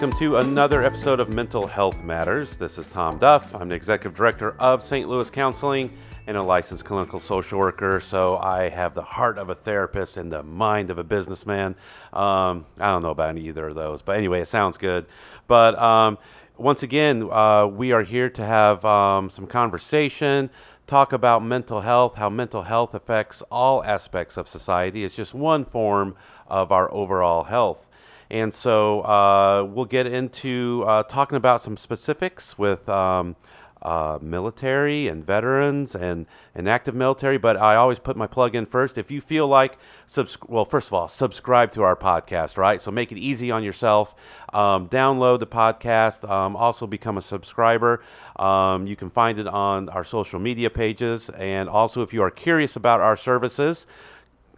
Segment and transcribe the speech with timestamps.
[0.00, 2.56] welcome to another episode of Mental Health Matters.
[2.56, 3.54] This is Tom Duff.
[3.54, 5.06] I'm the executive director of St.
[5.06, 5.92] Louis Counseling
[6.26, 8.00] and a licensed clinical social worker.
[8.00, 11.74] So I have the heart of a therapist and the mind of a businessman.
[12.14, 15.04] Um, I don't know about either of those, but anyway, it sounds good.
[15.46, 16.16] But um,
[16.56, 20.48] once again, uh, we are here to have um, some conversation,
[20.86, 25.04] talk about mental health, how mental health affects all aspects of society.
[25.04, 27.86] It's just one form of our overall health.
[28.30, 33.34] And so uh, we'll get into uh, talking about some specifics with um,
[33.82, 37.38] uh, military and veterans and, and active military.
[37.38, 38.98] But I always put my plug in first.
[38.98, 42.80] If you feel like, subs- well, first of all, subscribe to our podcast, right?
[42.80, 44.14] So make it easy on yourself.
[44.52, 46.28] Um, download the podcast.
[46.28, 48.02] Um, also become a subscriber.
[48.36, 51.30] Um, you can find it on our social media pages.
[51.30, 53.86] And also, if you are curious about our services,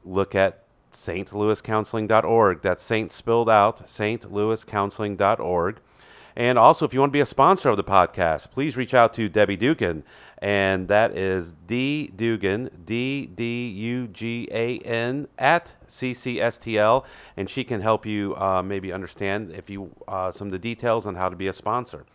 [0.05, 0.62] look at
[0.93, 2.63] stlouiscounseling.org.
[2.63, 5.81] That's Saint spilled out, stlouiscounseling.org.
[6.35, 9.13] And also, if you want to be a sponsor of the podcast, please reach out
[9.15, 10.03] to Debbie Dugan.
[10.39, 17.05] And that is D Dugan, D D U G A N, at CCSTL.
[17.37, 21.07] And she can help you uh, maybe understand if you uh, some of the details
[21.07, 22.07] on how to be a sponsor.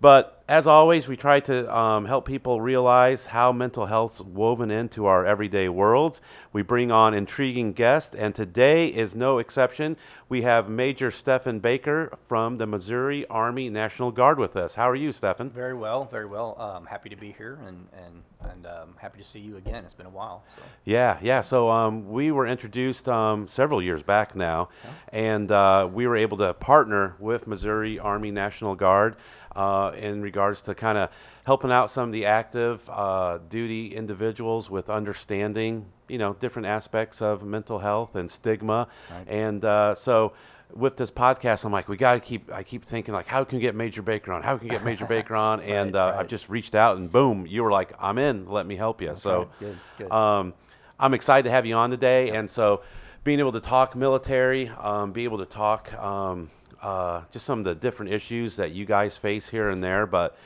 [0.00, 5.06] But as always, we try to um, help people realize how mental health's woven into
[5.06, 6.20] our everyday worlds.
[6.52, 9.96] We bring on intriguing guests, and today is no exception.
[10.28, 14.74] We have Major Stephen Baker from the Missouri Army National Guard with us.
[14.74, 15.50] How are you, Stephen?
[15.50, 16.60] Very well, very well.
[16.60, 19.84] Um, happy to be here, and and and um, happy to see you again.
[19.84, 20.44] It's been a while.
[20.54, 20.62] So.
[20.84, 21.40] Yeah, yeah.
[21.40, 24.68] So um, we were introduced um, several years back now,
[25.08, 29.16] and uh, we were able to partner with Missouri Army National Guard
[29.56, 31.10] uh, in regards to kind of
[31.44, 37.22] helping out some of the active uh, duty individuals with understanding, you know, different aspects
[37.22, 38.86] of mental health and stigma.
[39.10, 39.26] Right.
[39.28, 40.34] And uh, so
[40.74, 42.52] with this podcast, I'm like, we got to keep.
[42.52, 44.42] I keep thinking like, how can we get Major Baker on?
[44.42, 45.60] How can we get Major Baker on?
[45.62, 46.20] And uh, right.
[46.20, 48.46] I've just reached out, and boom, you were like, I'm in.
[48.46, 49.14] Let me help you.
[49.16, 49.48] so right.
[49.60, 50.12] Good, good.
[50.12, 50.54] Um,
[50.98, 52.82] I'm excited to have you on today, and so
[53.24, 56.50] being able to talk military, um, be able to talk um,
[56.82, 60.06] uh, just some of the different issues that you guys face here and there.
[60.06, 60.36] But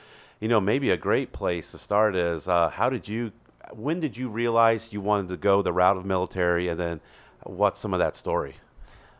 [0.41, 3.33] you know, maybe a great place to start is uh, how did you?
[3.73, 7.01] When did you realize you wanted to go the route of military, and then
[7.45, 8.57] what's some of that story?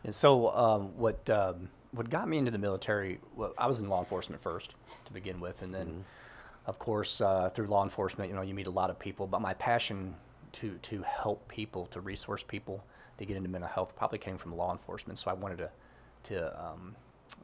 [0.03, 3.19] And so, um, what um, what got me into the military?
[3.35, 6.01] Well, I was in law enforcement first to begin with, and then, Mm-hmm.
[6.65, 9.27] of course, uh, through law enforcement, you know, you meet a lot of people.
[9.27, 10.15] But my passion
[10.53, 12.83] to to help people, to resource people,
[13.17, 15.19] to get into mental health, probably came from law enforcement.
[15.19, 15.69] So I wanted to
[16.23, 16.95] to um,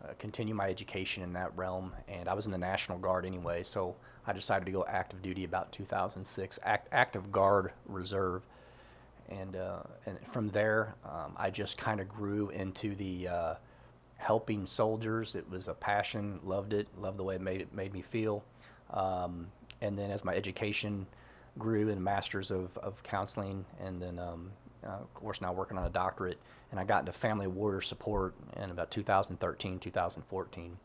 [0.04, 3.64] uh, continue my education in that realm, and I was in the National Guard anyway.
[3.64, 3.96] So
[4.26, 8.44] I decided to go active duty about 2006, act, active Guard Reserve
[9.30, 13.54] and uh, and from there, um, I just kind of grew into the uh,
[14.16, 15.36] helping soldiers.
[15.36, 18.44] It was a passion, loved it, loved the way it made it made me feel.
[18.92, 19.48] Um,
[19.82, 21.06] and then as my education
[21.60, 24.52] grew in masters of, of counseling, and then um,
[24.86, 26.40] uh, of course now working on a doctorate,
[26.72, 30.78] and I got into family warrior support in about 2013, 2014.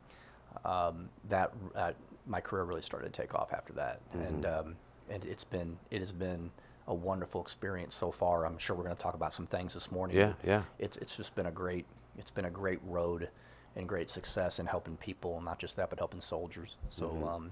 [0.65, 1.93] Um, that uh,
[2.27, 4.77] my career really started to take off after that, and um,
[5.11, 6.51] and it's been it has been
[6.89, 8.45] a wonderful experience so far.
[8.45, 10.17] I'm sure we're going to talk about some things this morning.
[10.17, 10.63] Yeah, yeah.
[10.79, 11.87] It's it's just been a great
[12.19, 13.29] it's been a great road
[13.77, 16.77] and great success in helping people, not just that, but helping soldiers.
[16.91, 17.25] So Mm-hmm.
[17.29, 17.51] um,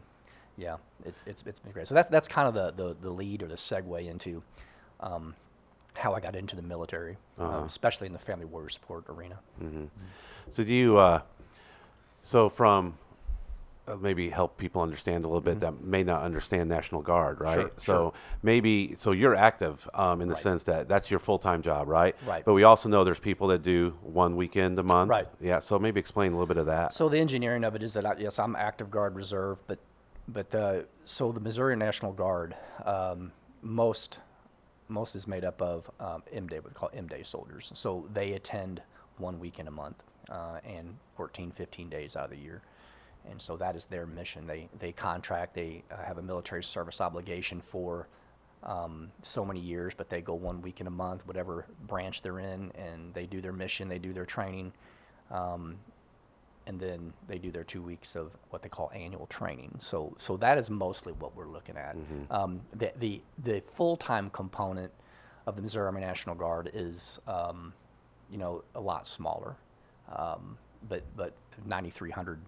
[0.59, 0.77] yeah,
[1.07, 1.87] it's it's it's been great.
[1.87, 4.43] So that's that's kind of the the, the lead or the segue into
[5.01, 5.35] um,
[5.95, 7.65] how I got into the military, uh, Uh-huh.
[7.67, 9.39] especially in the family warrior support arena.
[10.53, 10.97] So do you?
[10.99, 11.21] Uh,
[12.23, 12.97] so from
[13.89, 17.59] uh, maybe help people understand a little bit that may not understand National Guard, right?
[17.67, 17.81] Mm-hmm.
[17.81, 18.13] Sure, so sure.
[18.43, 20.43] maybe so you're active um, in the Right.
[20.43, 22.15] sense that that's your full time job, right?
[22.27, 22.45] Right.
[22.45, 25.09] But we also know there's people that do one weekend a month.
[25.11, 25.27] Right.
[25.41, 25.59] Yeah.
[25.61, 26.93] So maybe explain a little bit of that.
[26.93, 29.79] So the engineering of it is that I, yes, I'm active guard reserve, but
[30.29, 32.55] but uh, so the Missouri National Guard,
[32.85, 33.33] um,
[33.63, 34.19] most
[34.91, 37.71] most is made up of um, M day, what we call M day soldiers.
[37.75, 38.83] So they attend
[39.19, 42.63] one week in a month uh, and 14, 15 days out of the year.
[43.31, 44.47] And so that is their mission.
[44.47, 45.55] They they contract.
[45.55, 48.09] They uh, have a military service obligation for
[48.63, 52.41] um, so many years, but they go one week in a month, whatever branch they're
[52.41, 53.89] in, and they do their mission.
[53.89, 54.73] They do their training.
[55.31, 55.77] Um,
[56.67, 59.75] and then they do their two weeks of what they call annual training.
[59.81, 61.97] So, so that is mostly what we're looking at.
[62.31, 64.93] Um, the the, the full time component
[65.47, 67.73] of the Missouri Army National Guard is, um,
[68.31, 69.57] you know, a lot smaller,
[70.15, 70.57] um,
[70.89, 71.33] but but
[71.65, 72.39] 9,300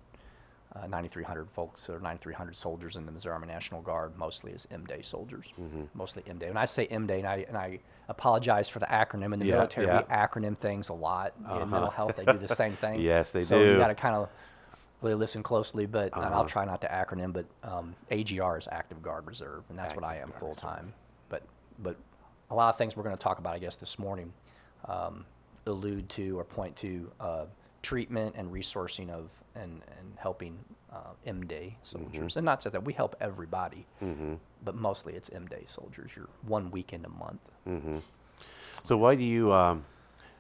[0.75, 5.03] uh, 9,300 folks or 9,300 soldiers in the Missouri Army National Guard, mostly as M-Day
[5.03, 5.83] soldiers, Mm-hmm.
[5.95, 6.49] mostly M-Day.
[6.49, 7.79] When I say M-Day, and I, and I
[8.09, 9.99] apologize for the acronym in the Yeah, military, yeah.
[9.99, 11.33] we acronym things a lot.
[11.47, 11.61] Uh-huh.
[11.61, 13.01] In mental health, they do the same thing.
[13.01, 13.73] Yes, they so do.
[13.73, 14.29] you got to kind of
[15.01, 16.31] really listen closely, but Uh-huh.
[16.33, 20.05] I'll try not to acronym, but um, AGR is Active Guard Reserve, and that's what
[20.05, 20.93] I am full time.
[21.29, 21.43] But
[21.79, 21.97] but
[22.51, 24.33] a lot of things we're going to talk about, I guess, this morning
[24.87, 25.25] um,
[25.67, 27.45] allude to or point to uh,
[27.83, 30.59] treatment and resourcing of and and helping
[30.93, 34.35] uh, M-Day soldiers, and not just that we help everybody, Mm-hmm.
[34.65, 36.11] but mostly it's M-Day soldiers.
[36.17, 37.41] You're one weekend a month.
[37.69, 37.99] Mm-hmm.
[38.85, 39.53] So why do you?
[39.53, 39.85] Um,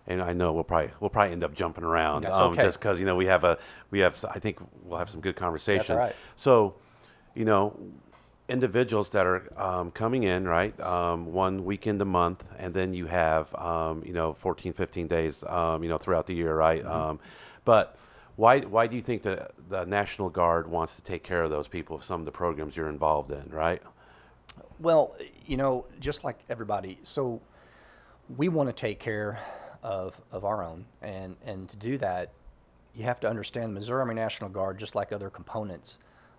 [0.06, 2.62] and I know we'll probably we'll probably end up jumping around, That's um, okay.
[2.62, 3.59] just because you know we have a
[3.91, 5.97] we have I think we'll have some good conversation.
[5.97, 6.17] right.
[6.37, 6.75] So,
[7.35, 7.79] you know,
[8.49, 13.06] individuals that are um, coming in right um, one weekend a month, and then you
[13.06, 16.83] have um, you know 14, 15 days um, you know throughout the year, right?
[16.83, 16.93] Mm-hmm.
[16.93, 17.21] Um,
[17.65, 17.97] but
[18.37, 21.69] why why do you think the the National Guard wants to take care of those
[21.69, 21.97] people?
[21.97, 23.83] Of some of the programs you're involved in, right?
[24.79, 25.17] Well,
[25.47, 27.41] you know, just like everybody, so
[28.37, 29.39] we want to take care
[29.83, 32.31] of, of our own, and, and to do that,
[32.94, 35.99] you have to understand the Missouri Army National Guard, just like other components,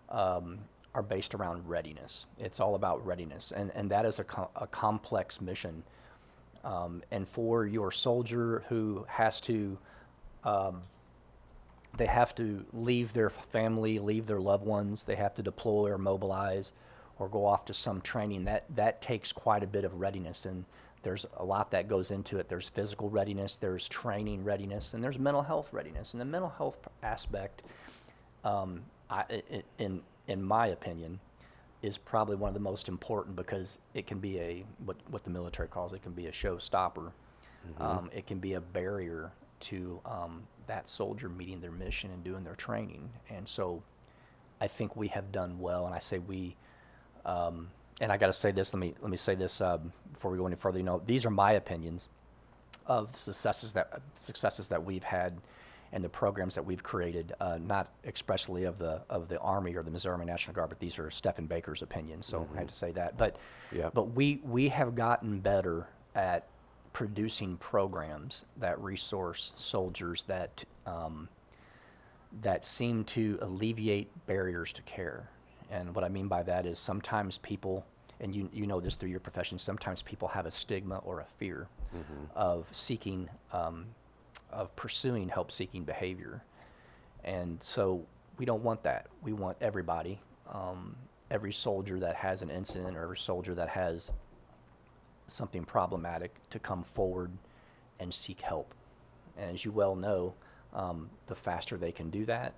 [0.09, 0.59] um,
[0.95, 2.25] are based around readiness.
[2.37, 4.25] It's all about readiness, and, and that is a,
[4.55, 5.83] a complex mission.
[6.63, 9.77] Um, and for your soldier who has to,
[10.43, 10.81] um,
[11.97, 15.97] they have to leave their family, leave their loved ones, they have to deploy or
[15.97, 16.71] mobilize
[17.19, 18.45] or go off to some training.
[18.45, 20.63] That that takes quite a bit of readiness and
[21.03, 22.47] there's a lot that goes into it.
[22.47, 26.13] There's physical readiness, there's training readiness, and there's mental health readiness.
[26.13, 27.63] And the mental health aspect,
[28.45, 29.43] um, i-
[29.77, 31.19] in in my opinion,
[31.81, 35.29] is probably one of the most important because it can be a what what the
[35.29, 37.11] military calls it can be a showstopper.
[37.79, 39.31] Um, it can be a barrier
[39.61, 43.09] to um, that soldier meeting their mission and doing their training.
[43.29, 43.81] And so,
[44.59, 45.85] I think we have done well.
[45.85, 46.55] And I say we,
[47.25, 47.69] um,
[48.01, 48.73] and I got to say this.
[48.73, 50.77] Let me let me say this um, before we go any further.
[50.77, 52.09] You know, these are my opinions
[52.85, 55.33] of successes that successes that we've had
[55.93, 59.83] and the programs that we've created, uh, not expressly of the of the Army or
[59.83, 62.25] the Missouri National Guard, but these are Stephen Baker's opinions.
[62.25, 63.17] So I had to say that.
[63.17, 63.37] But
[63.71, 63.89] Yeah.
[63.93, 66.47] but we we have gotten better at
[66.93, 71.29] producing programs that resource soldiers that um,
[72.41, 75.29] that seem to alleviate barriers to care.
[75.69, 77.85] And what I mean by that is sometimes people,
[78.19, 81.25] and you, you know this through your profession, sometimes people have a stigma or a
[81.37, 81.67] fear
[82.35, 83.85] of seeking, um,
[84.53, 86.41] of pursuing help seeking behavior.
[87.23, 88.05] And so
[88.37, 89.07] we don't want that.
[89.21, 90.19] We want everybody,
[90.51, 90.95] um,
[91.31, 94.11] every soldier that has an incident or every soldier that has
[95.27, 97.31] something problematic to come forward
[97.99, 98.73] and seek help.
[99.37, 100.33] And as you well know,
[100.73, 102.53] um, the faster they can do that,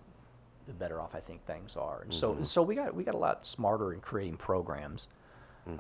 [0.68, 2.02] the better off I think things are.
[2.04, 5.08] And so, so we got we got a lot smarter in creating programs,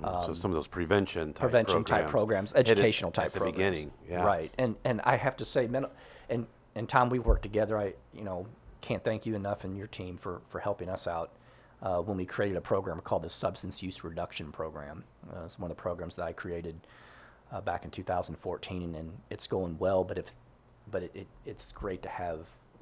[0.02, 3.58] so some of those prevention type Um, prevention type programs, educational type at the programs.
[3.58, 3.92] beginning.
[4.10, 4.24] Yeah.
[4.26, 4.52] Right.
[4.58, 5.70] And and I have to say,
[6.30, 7.78] and and Tom, we worked together.
[7.78, 8.46] I you know
[8.82, 11.32] can't thank you enough and your team for for helping us out.
[11.82, 15.70] Uh, when we created a program called the Substance Use Reduction Program, uh, it's one
[15.70, 16.76] of the programs that I created
[17.52, 20.04] uh, back in 2014, and it's going well.
[20.04, 20.26] But if,
[20.90, 22.40] but it, it, it's great to have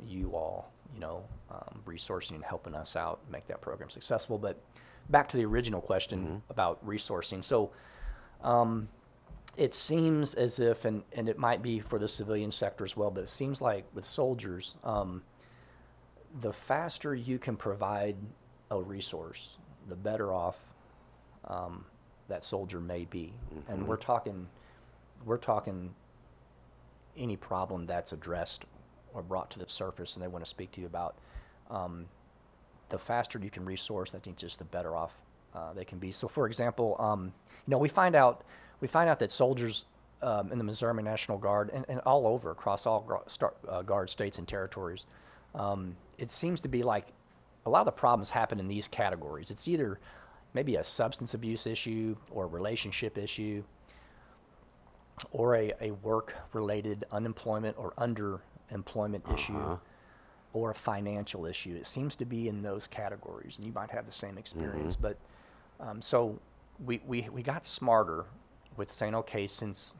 [0.08, 4.38] you all, you know, um, resourcing and helping us out make that program successful.
[4.38, 4.62] But
[5.10, 7.43] back to the original question about resourcing.
[7.43, 7.72] So,
[8.41, 8.88] um,
[9.55, 13.12] it seems as if, and, and it might be for the civilian sector as well,
[13.12, 15.22] but it seems like with soldiers, um,
[16.41, 18.15] the faster you can provide
[18.72, 19.50] a resource,
[19.89, 20.55] the better off
[21.48, 21.86] um,
[22.27, 23.31] that soldier may be.
[23.67, 24.48] And we're talking,
[25.25, 25.93] we're talking
[27.15, 28.65] any problem that's addressed
[29.13, 31.15] or brought to the surface, and they want to speak to you about.
[31.69, 32.05] Um,
[32.90, 35.12] the faster you can resource, I think just the better off
[35.56, 36.12] uh, they can be.
[36.12, 37.34] So, for example, um,
[37.68, 38.44] you know, we find out
[38.82, 39.86] we find out that soldiers
[40.22, 43.24] um, in the Missouri National Guard and, and all over across all
[43.70, 45.06] uh, guard states and territories,
[45.56, 47.08] um, it seems to be like
[47.66, 49.52] a lot of the problems happen in these categories.
[49.52, 50.00] It's either
[50.54, 53.63] maybe a substance abuse issue or a relationship issue
[55.32, 59.78] or a, a work related unemployment or underemployment issue Uh-huh.
[60.53, 61.75] Or a financial issue.
[61.75, 64.95] It seems to be in those categories, and you might have the same experience.
[64.95, 65.17] But
[65.79, 66.39] um, so
[66.86, 68.25] we, we, we got smarter
[68.77, 69.93] with saying, okay, since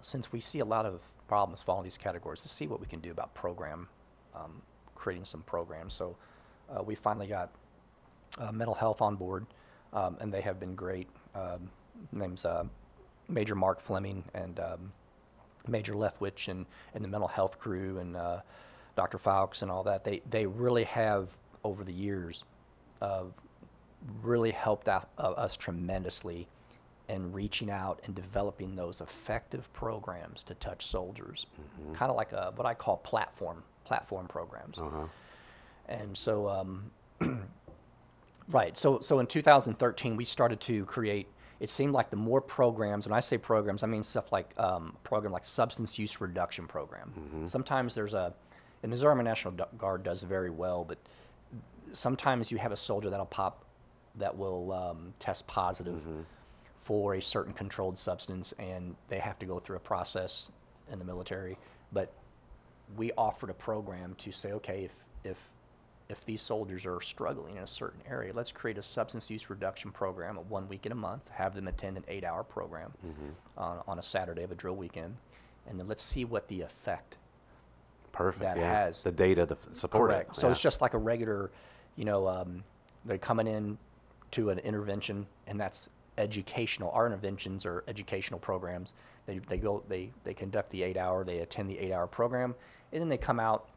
[0.00, 2.86] since we see a lot of problems fall in these categories, let's see what we
[2.86, 3.88] can do about program,
[4.34, 4.60] um,
[4.94, 5.94] creating some programs.
[5.94, 6.14] So
[6.70, 7.50] uh, we finally got
[8.38, 9.46] uh, mental health on board,
[9.94, 11.08] um, and they have been great.
[11.34, 11.70] Um,
[12.12, 12.64] name's uh,
[13.28, 14.92] Major Mark Fleming and um,
[15.66, 18.40] Major Leftwich and, and the mental health crew and uh,
[18.96, 19.18] Dr.
[19.18, 20.04] Fawkes and all that.
[20.04, 21.28] They they really have
[21.64, 22.44] over the years
[23.02, 23.24] uh,
[24.22, 26.46] really helped out, uh, us tremendously
[27.08, 31.46] in reaching out and developing those effective programs to touch soldiers,
[31.92, 34.78] kind of like a, what I call platform platform programs.
[34.78, 35.04] Uh-huh.
[35.88, 36.90] And so, um,
[38.48, 38.76] right.
[38.76, 41.28] So, so in 2013, we started to create.
[41.60, 44.96] It seemed like the more programs, when I say programs, I mean stuff like um,
[45.04, 47.12] program like substance use reduction program.
[47.48, 48.32] Sometimes there's a,
[48.84, 50.98] the Missouri Army National Guard does very well, but
[51.94, 53.64] sometimes you have a soldier that'll pop,
[54.16, 56.02] that will um, test positive
[56.82, 60.50] for a certain controlled substance, and they have to go through a process
[60.92, 61.56] in the military.
[61.92, 62.12] But
[62.94, 64.92] we offered a program to say, okay, if
[65.24, 65.38] if
[66.10, 69.92] if these soldiers are struggling in a certain area, let's create a substance use reduction
[69.92, 72.92] program, a one week in a month, have them attend an eight-hour program
[73.56, 75.16] on, on a Saturday of a drill weekend,
[75.66, 77.16] and then let's see what the effect
[78.14, 78.44] Perfect.
[78.44, 78.84] that yeah.
[78.84, 80.30] has- the data to support Correct.
[80.30, 80.40] it.
[80.40, 81.50] So it's just like a regular,
[81.96, 82.62] you know, um,
[83.04, 83.76] they're coming in
[84.32, 86.90] to an intervention, and that's educational.
[86.90, 88.92] Our interventions are educational programs.
[89.26, 92.54] They, they go, they, they conduct the eight hour, they attend the eight hour program,
[92.92, 93.68] and then they come out,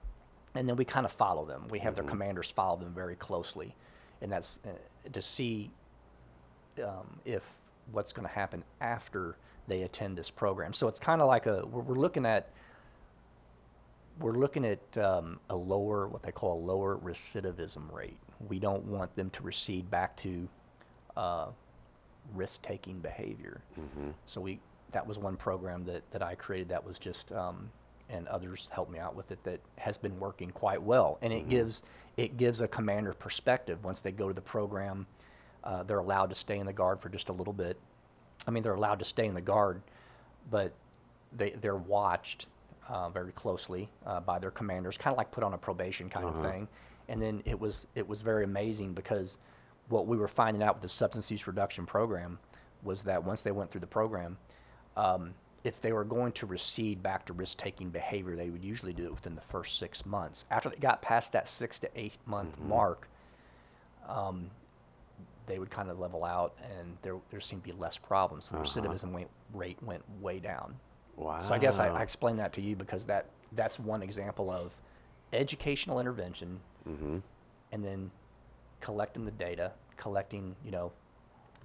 [0.56, 1.68] and then we kind of follow them.
[1.70, 3.76] We have their commanders follow them very closely,
[4.22, 4.70] and that's uh,
[5.12, 5.72] to see
[6.84, 7.44] um, if
[7.92, 10.74] what's going to happen after they attend this program.
[10.74, 12.50] So it's kind of like a we're, we're looking at
[14.20, 18.18] we're looking at um, a lower, what they call a lower recidivism rate.
[18.48, 20.48] We don't want them to recede back to
[21.16, 21.48] uh,
[22.34, 23.62] risk-taking behavior.
[23.80, 24.10] Mm-hmm.
[24.26, 24.60] So we
[24.92, 27.70] that was one program that, that I created that was just um,
[28.10, 31.18] and others helped me out with it that has been working quite well.
[31.22, 31.84] And it gives
[32.16, 35.06] it gives a commander perspective once they go to the program.
[35.64, 37.78] Uh, they're allowed to stay in the guard for just a little bit.
[38.48, 39.82] I mean, they're allowed to stay in the guard,
[40.50, 40.72] but
[41.36, 42.48] they they're watched
[42.90, 46.26] uh, very closely uh, by their commanders, kind of like put on a probation kind
[46.26, 46.38] Uh-huh.
[46.40, 46.68] of thing.
[47.10, 49.38] And then it was it was very amazing because
[49.90, 52.40] what we were finding out with the substance use reduction program
[52.84, 54.38] was that once they went through the program,
[54.98, 59.06] um, if they were going to recede back to risk-taking behavior, they would usually do
[59.06, 60.46] it within the first six months.
[60.52, 63.08] After they got past that six to eight month mark,
[64.08, 64.50] um,
[65.46, 68.46] they would kind of level out, and there there seemed to be less problems.
[68.46, 68.82] So the Uh-huh.
[68.94, 70.76] recidivism went, rate went way down.
[71.18, 71.40] Wow.
[71.40, 74.72] So I guess I, I explained that to you because that that's one example of
[75.34, 77.18] educational intervention, Mm-hmm.
[77.74, 78.10] and then
[78.80, 80.92] collecting the data, collecting you know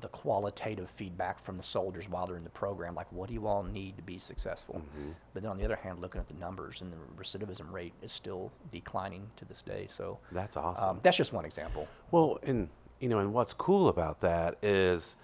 [0.01, 3.47] the qualitative feedback from the soldiers while they're in the program, like what do you
[3.47, 4.77] all need to be successful?
[4.77, 5.11] Mm-hmm.
[5.33, 8.11] But then on the other hand, looking at the numbers and the recidivism rate is
[8.11, 9.87] still declining to this day.
[9.89, 10.89] So That's awesome.
[10.89, 11.87] um, that's just one example.
[12.11, 12.69] Well, and
[12.99, 15.15] you know, and what's cool about that is,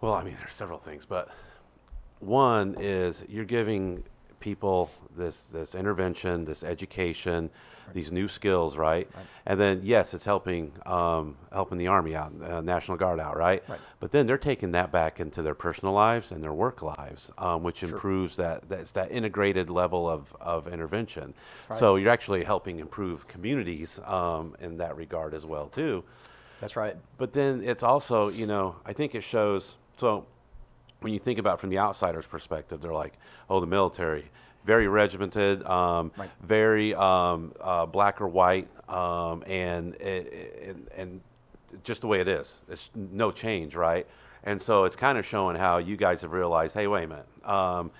[0.00, 1.28] well, I mean, there's several things, but
[2.20, 4.02] one is you're giving
[4.40, 7.48] people this this intervention, this education,
[7.94, 9.08] these new skills, right?
[9.14, 9.26] Right.
[9.46, 13.62] And then yes, it's helping um, helping the army out, uh, National Guard out, right?
[13.68, 13.78] Right.
[14.00, 17.62] But then they're taking that back into their personal lives and their work lives, um,
[17.62, 21.32] which improves that that's that integrated level of, of intervention.
[21.70, 21.78] Right.
[21.78, 26.04] So you're actually helping improve communities um, in that regard as well too.
[26.60, 26.96] That's right.
[27.18, 29.76] But then it's also, you know, I think it shows.
[29.96, 30.26] So
[31.04, 33.12] when you think about it from the outsider's perspective, they're like,
[33.50, 34.24] oh, the military,
[34.64, 36.30] very regimented, um, Right.
[36.42, 41.20] very um, uh, black or white, um, and, and and
[41.84, 42.56] just the way it is.
[42.70, 44.06] It's no change, right?
[44.44, 47.28] And so it's kind of showing how you guys have realized, hey, wait a minute.
[47.44, 47.90] Um,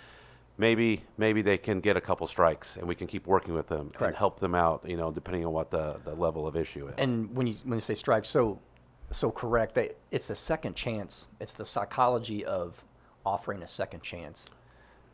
[0.57, 3.91] Maybe, maybe they can get a couple strikes, and we can keep working with them
[3.99, 4.85] and help them out.
[4.87, 6.95] You know, depending on what the, the level of issue is.
[6.97, 8.61] And when you when you say strikes, so
[9.11, 9.75] so correct.
[9.75, 11.27] They, it's the second chance.
[11.41, 12.85] It's the psychology of
[13.27, 14.47] offering a second chance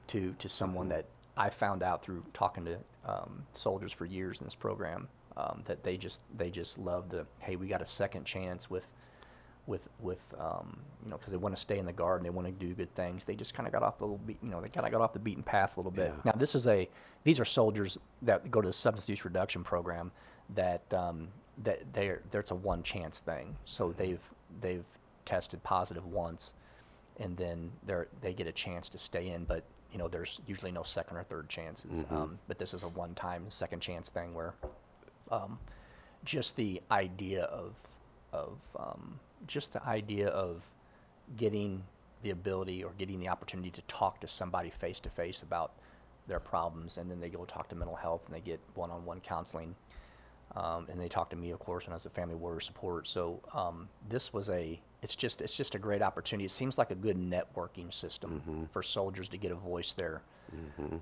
[0.08, 0.96] to to someone Mm-hmm.
[0.96, 2.76] that I found out through talking to
[3.06, 7.24] um, soldiers for years in this program um, that they just they just love the
[7.38, 8.86] hey we got a second chance with
[9.66, 12.30] with with um, you know because they want to stay in the guard and they
[12.30, 13.24] want to do good things.
[13.24, 15.00] They just kind of got off the little beat, you know they kind of got
[15.00, 16.12] off the beaten path a little bit.
[16.16, 16.32] Yeah.
[16.32, 16.88] Now this is a
[17.24, 20.10] these are soldiers that go to the substance use reduction program
[20.56, 21.28] that um,
[21.62, 23.56] that they're there's a one chance thing.
[23.64, 24.20] So they've
[24.60, 24.84] they've
[25.24, 26.52] tested positive once,
[27.20, 29.44] and then they're they get a chance to stay in.
[29.44, 29.62] But
[29.92, 31.90] you know there's usually no second or third chances.
[32.10, 34.54] Um, but this is a one time second chance thing where
[35.30, 35.58] um,
[36.24, 37.74] just the idea of
[38.32, 40.62] of um, just the idea of
[41.36, 41.82] getting
[42.22, 45.72] the ability or getting the opportunity to talk to somebody face to face about
[46.26, 49.74] their problems, and then they go talk to mental health and they get one-on-one counseling,
[50.54, 53.08] um, and they talk to me, of course, when I was a family warrior support.
[53.08, 56.44] So um, this was a it's just it's just a great opportunity.
[56.46, 58.42] It seems like a good networking system
[58.72, 60.22] for soldiers to get a voice there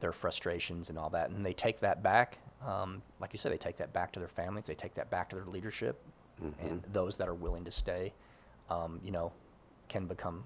[0.00, 2.38] their frustrations and all that, and they take that back.
[2.66, 4.64] Um, like you said, they take that back to their families.
[4.66, 6.00] They take that back to their leadership,
[6.60, 8.12] and those that are willing to stay,
[8.68, 9.32] um, you know,
[9.88, 10.44] can become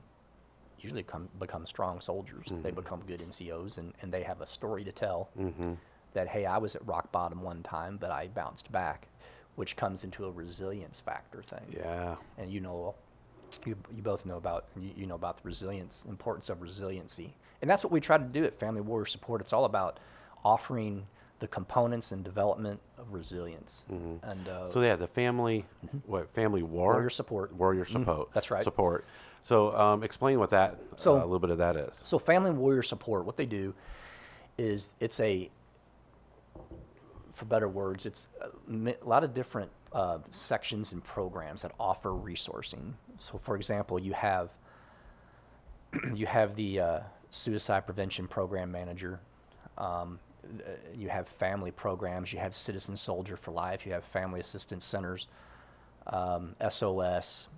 [0.81, 2.47] usually come, become strong soldiers.
[2.63, 5.73] They become good NCOs, and, and they have a story to tell Mm-hmm.
[6.15, 9.09] that hey, I was at rock bottom one time, but I bounced back,
[9.57, 11.75] which comes into a resilience factor thing.
[11.77, 12.17] Yeah.
[12.39, 12.95] And you know,
[13.65, 17.71] you, you both know about you, you know about the resilience importance of resiliency, and
[17.71, 19.41] that's what we try to do at Family Warrior Support.
[19.41, 19.99] It's all about
[20.45, 21.07] offering
[21.41, 23.83] the components and development of resilience.
[23.89, 25.65] And uh, So yeah, the family,
[26.07, 26.93] what family war?
[26.93, 27.53] Warrior support.
[27.53, 28.29] Warrior Mhm, support.
[28.33, 28.63] that's right.
[28.63, 29.05] Support.
[29.43, 30.79] So um, explain what that.
[30.97, 32.01] So- uh, a little bit of that is.
[32.05, 33.75] So Family Warrior Support, what they do
[34.57, 35.51] is it's a,
[37.35, 42.11] for better words, it's a, a lot of different uh, sections and programs that offer
[42.11, 42.93] resourcing.
[43.19, 44.51] So for example, you have
[46.15, 49.21] you have the uh, suicide prevention program manager.
[49.79, 50.19] Um,
[50.95, 52.33] you have family programs.
[52.33, 53.87] You have Citizen Soldier for Life.
[53.87, 55.29] You have family assistance centers,
[56.09, 57.49] um, SOS.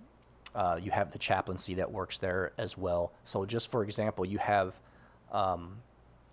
[0.54, 3.12] Uh, you have the chaplaincy that works there as well.
[3.24, 4.74] So, just for example, you have
[5.32, 5.76] um,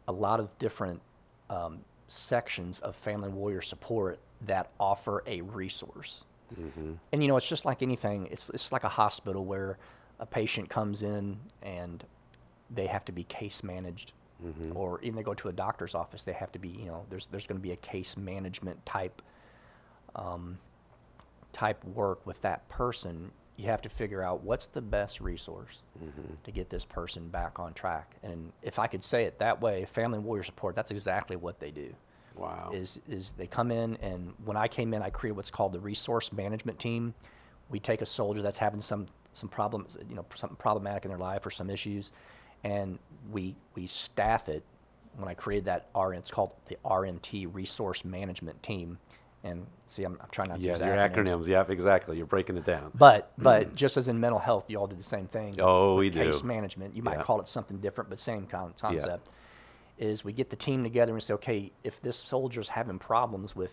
[0.07, 1.01] a lot of different
[1.49, 6.23] um, sections of family warrior support that offer a resource.
[6.59, 6.93] Mm-hmm.
[7.11, 8.27] And you know, it's just like anything.
[8.31, 9.77] It's it's like a hospital where
[10.19, 12.03] a patient comes in and
[12.73, 14.75] they have to be case managed, mm-hmm.
[14.75, 16.23] or even they go to a doctor's office.
[16.23, 19.21] They have to be, you know, there's there's going to be a case management type
[20.15, 20.57] um,
[21.53, 23.31] type work with that person.
[23.57, 26.33] You have to figure out what's the best resource mm-hmm.
[26.43, 28.15] to get this person back on track.
[28.23, 31.69] And if I could say it that way, family warrior support, that's exactly what they
[31.69, 31.93] do
[32.35, 32.71] Wow.
[32.73, 35.79] is is they come in and when I came in, I created what's called the
[35.79, 37.13] resource management team.
[37.69, 41.17] We take a soldier that's having some some problems, you know, something problematic in their
[41.19, 42.11] life or some issues,
[42.63, 42.99] and
[43.31, 44.63] we we staff it.
[45.17, 48.97] When I created that RN, it's called the RMT Resource Management Team.
[49.43, 51.43] And see, I'm, I'm trying not to yeah, use your acronyms.
[51.43, 51.47] acronyms.
[51.47, 52.15] Yep, exactly.
[52.17, 52.91] You're breaking it down.
[52.95, 55.55] But but just as in mental health, you all do the same thing.
[55.59, 56.47] Oh, we Case do.
[56.47, 56.95] management.
[56.95, 57.23] You might Yeah.
[57.23, 59.29] call it something different, but same con- concept.
[60.01, 63.71] Is we get the team together and say, okay, if this soldier's having problems with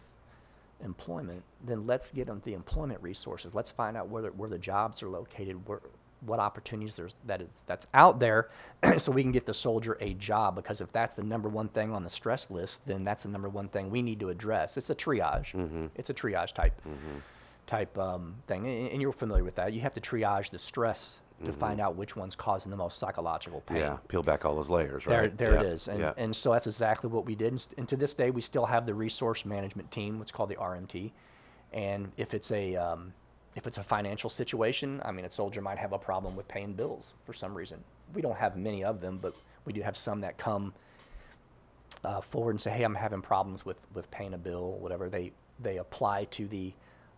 [0.85, 3.55] employment, then let's get them the employment resources.
[3.55, 5.81] Let's find out where the, where the jobs are located, where
[6.23, 8.51] what opportunities there's that is that's out there,
[8.99, 10.55] so we can get the soldier a job.
[10.57, 13.49] Because if that's the number one thing on the stress list, then that's the number
[13.49, 14.77] one thing we need to address.
[14.77, 15.55] It's a triage.
[15.55, 15.87] Mm-hmm.
[15.95, 16.79] It's a triage type
[17.67, 19.73] type um, thing, and, and you're familiar with that.
[19.73, 23.61] You have to triage the stress to find out which one's causing the most psychological
[23.61, 23.79] pain.
[23.79, 23.92] Mm-hmm.
[23.92, 25.37] Yeah, peel back all those layers, right?
[25.37, 25.61] there yeah.
[25.61, 26.12] it is, and yeah.
[26.16, 27.53] and so that's exactly what we did.
[27.53, 30.57] And, and to this day, we still have the resource management team, what's called the
[30.57, 31.12] RMT.
[31.72, 33.12] And if it's a um,
[33.55, 36.72] if it's a financial situation, I mean, a soldier might have a problem with paying
[36.72, 37.83] bills for some reason.
[38.14, 40.72] We don't have many of them, but we do have some that come
[42.05, 45.33] uh, forward and say, "Hey, I'm having problems with with paying a bill, whatever." They
[45.61, 46.72] they apply to the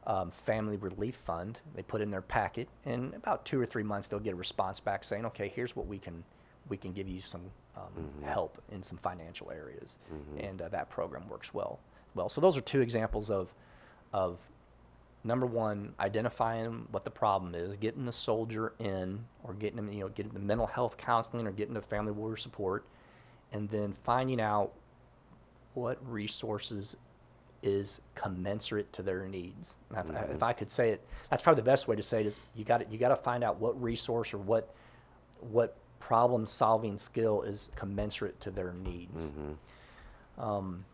[0.07, 1.61] um, Family Relief Fund.
[1.75, 4.81] They put in their packet, and about two or three months, they'll get a response
[4.81, 6.25] back saying, "Okay, here's what we can
[6.69, 7.43] we can give you some
[7.77, 9.99] um, help in some financial areas,"
[10.39, 11.79] and uh, that program works well.
[12.15, 13.53] Well, so those are two examples of
[14.13, 14.39] of
[15.23, 20.01] number one, identifying what the problem is, getting the soldier in, or getting them, you
[20.01, 22.85] know, getting the mental health counseling, or getting the family warrior support,
[23.53, 24.73] and then finding out
[25.75, 26.97] what resources
[27.63, 29.75] is commensurate to their needs.
[29.95, 32.37] If, if I could say it, that's probably the best way to say it is
[32.55, 34.75] you got it you got to find out what resource or what
[35.41, 39.29] what problem solving skill is commensurate to their needs.
[40.39, 40.85] Um,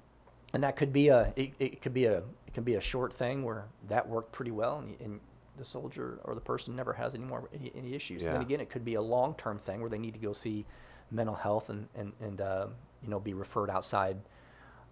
[0.52, 3.12] and that could be a it, it could be a it can be a short
[3.12, 5.20] thing where that worked pretty well and, and
[5.59, 8.22] the soldier or the person never has any more any, any issues.
[8.33, 10.64] Then again, it could be a long term thing where they need to go see
[11.11, 12.66] mental health and and and uh,
[13.02, 14.16] you know be referred outside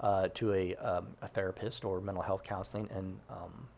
[0.00, 3.68] uh, to a um, a therapist or mental health counseling and um,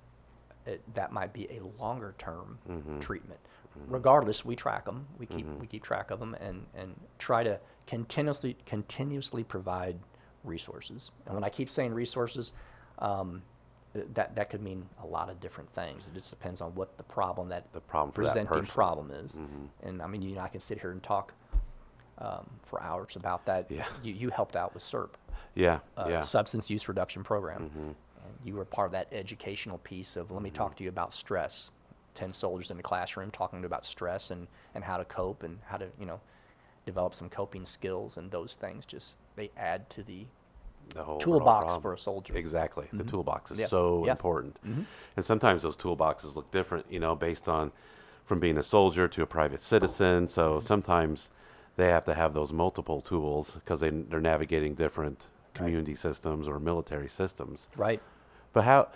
[0.66, 2.59] it, that might be a longer term
[3.00, 3.38] treatment.
[3.88, 5.07] Regardless, we track them.
[5.18, 9.96] We keep we keep track of them and and try to continuously continuously provide
[10.44, 11.11] resources.
[11.26, 12.52] And when I keep saying resources,
[13.00, 13.42] um,
[14.14, 16.07] that that could mean a lot of different things.
[16.07, 18.66] It just depends on what the problem that The problem that presenting person.
[18.66, 19.38] problem is.
[19.83, 21.35] And I mean, you and I can sit here and talk
[22.18, 23.66] um, for hours about that.
[23.70, 23.87] Yeah.
[24.02, 25.11] You you helped out with SURP
[25.55, 26.20] Yeah, uh, yeah.
[26.22, 27.70] substance use reduction program.
[27.74, 27.94] And
[28.44, 31.70] you were part of that educational piece of let me talk to you about stress.
[32.14, 35.76] Ten soldiers in the classroom talking about stress and, and how to cope and how
[35.76, 36.20] to you know
[36.87, 40.24] develop some coping skills and those things just they add to the
[40.94, 42.37] the whole toolbox for a soldier.
[42.37, 42.87] Exactly.
[42.92, 44.57] The toolbox is so important.
[44.64, 44.85] Mhm.
[45.16, 47.72] And sometimes those toolboxes look different, you know, based on
[48.24, 50.29] from being a soldier to a private citizen.
[50.29, 51.31] So sometimes
[51.76, 56.58] they have to have those multiple tools because they, they're navigating different community systems or
[56.58, 57.68] military systems.
[57.76, 58.02] Right.
[58.52, 58.88] But how?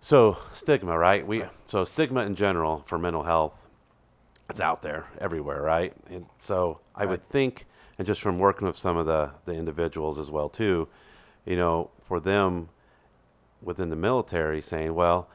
[0.00, 1.26] So stigma, right?
[1.26, 3.54] We so stigma in general for mental health,
[4.48, 5.92] it's out there everywhere, right?
[6.10, 7.66] And so I would think,
[7.98, 10.88] and just from working with some of the the individuals as well too,
[11.46, 12.68] you know, for them
[13.62, 15.28] within the military saying, well,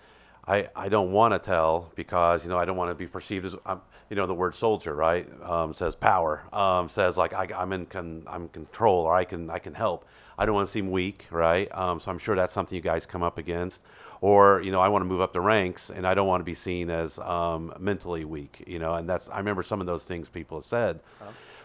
[0.48, 3.46] I, I don't want to tell because you know I don't want to be perceived
[3.46, 3.82] as I'm,
[4.14, 7.88] you know the word soldier right um, says power um, says like I, I'm in
[7.88, 10.06] con, I'm in control or I can I can help
[10.38, 13.08] I don't want to seem weak right um, so I'm sure that's something you guys
[13.08, 13.82] come up against
[14.22, 16.46] or you know I want to move up the ranks and I don't want to
[16.46, 20.04] be seen as um, mentally weak you know and that's I remember some of those
[20.04, 21.00] things people have said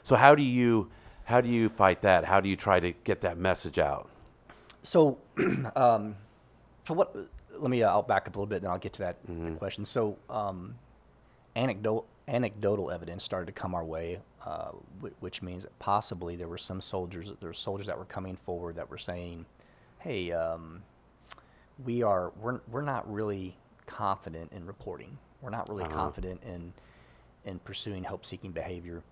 [0.03, 0.89] so how do you
[1.25, 4.09] how do you fight that how do you try to get that message out
[4.83, 5.19] So,
[5.77, 6.17] um,
[6.87, 7.15] so what?
[7.59, 7.83] Let me.
[7.83, 9.57] Uh, I'll back up a little bit, then I'll get to that Mm-hmm.
[9.57, 9.85] question.
[9.85, 10.77] So, um,
[12.29, 14.71] anecdotal evidence started to come our way, uh,
[15.21, 17.33] which means that possibly there were some soldiers.
[17.41, 19.47] There were soldiers that were coming forward that were saying,
[19.99, 20.83] "Hey, um,
[21.85, 25.17] we are we're we're not really confident in reporting.
[25.41, 25.95] We're not really Uh-huh.
[25.95, 26.73] confident in
[27.45, 29.03] in pursuing help-seeking behavior."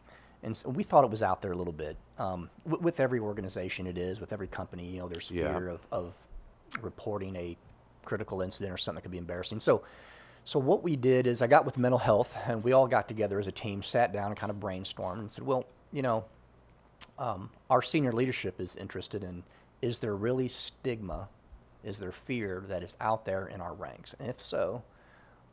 [0.43, 1.97] And so we thought it was out there a little bit.
[2.19, 4.21] Um, w- with every organization, it is.
[4.21, 5.57] With every company, you know, there's Yeah.
[5.57, 6.13] fear of, of
[6.83, 7.57] reporting a
[8.05, 9.59] critical incident or something that could be embarrassing.
[9.61, 9.83] So,
[10.47, 13.39] so what we did is I got with mental health, and we all got together
[13.41, 16.25] as a team, sat down, and kind of brainstormed, and said, well, you know,
[17.19, 19.43] um, our senior leadership is interested in
[19.83, 21.29] is there really stigma,
[21.85, 24.83] is there fear that is out there in our ranks, and if so,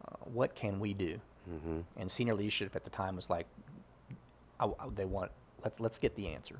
[0.07, 1.19] uh, what can we do?
[1.51, 1.79] mm-hmm.
[1.97, 3.47] And senior leadership at the time was like,
[4.59, 5.31] I, I- they want
[5.63, 6.55] let's let's get the answer.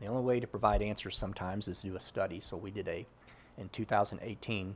[0.00, 2.40] The only way to provide answers sometimes is to do a study.
[2.40, 3.04] So we did a,
[3.58, 4.74] in 2018,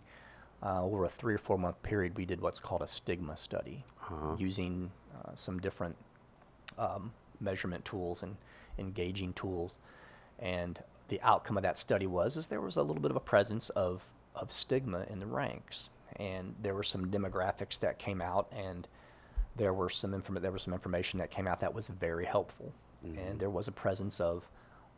[0.63, 3.85] uh, over a three or four month period, we did what's called a stigma study,
[4.03, 4.37] Uh-huh.
[4.39, 4.91] using
[5.25, 5.97] uh, some different
[6.79, 8.37] um, measurement tools and
[8.79, 9.79] engaging tools.
[10.39, 13.21] And the outcome of that study was is there was a little bit of a
[13.21, 14.03] presence of
[14.35, 18.89] of stigma in the ranks, and there were some demographics that came out, and
[19.57, 22.73] there were some inform- there was some information that came out that was very helpful,
[23.19, 24.49] and there was a presence of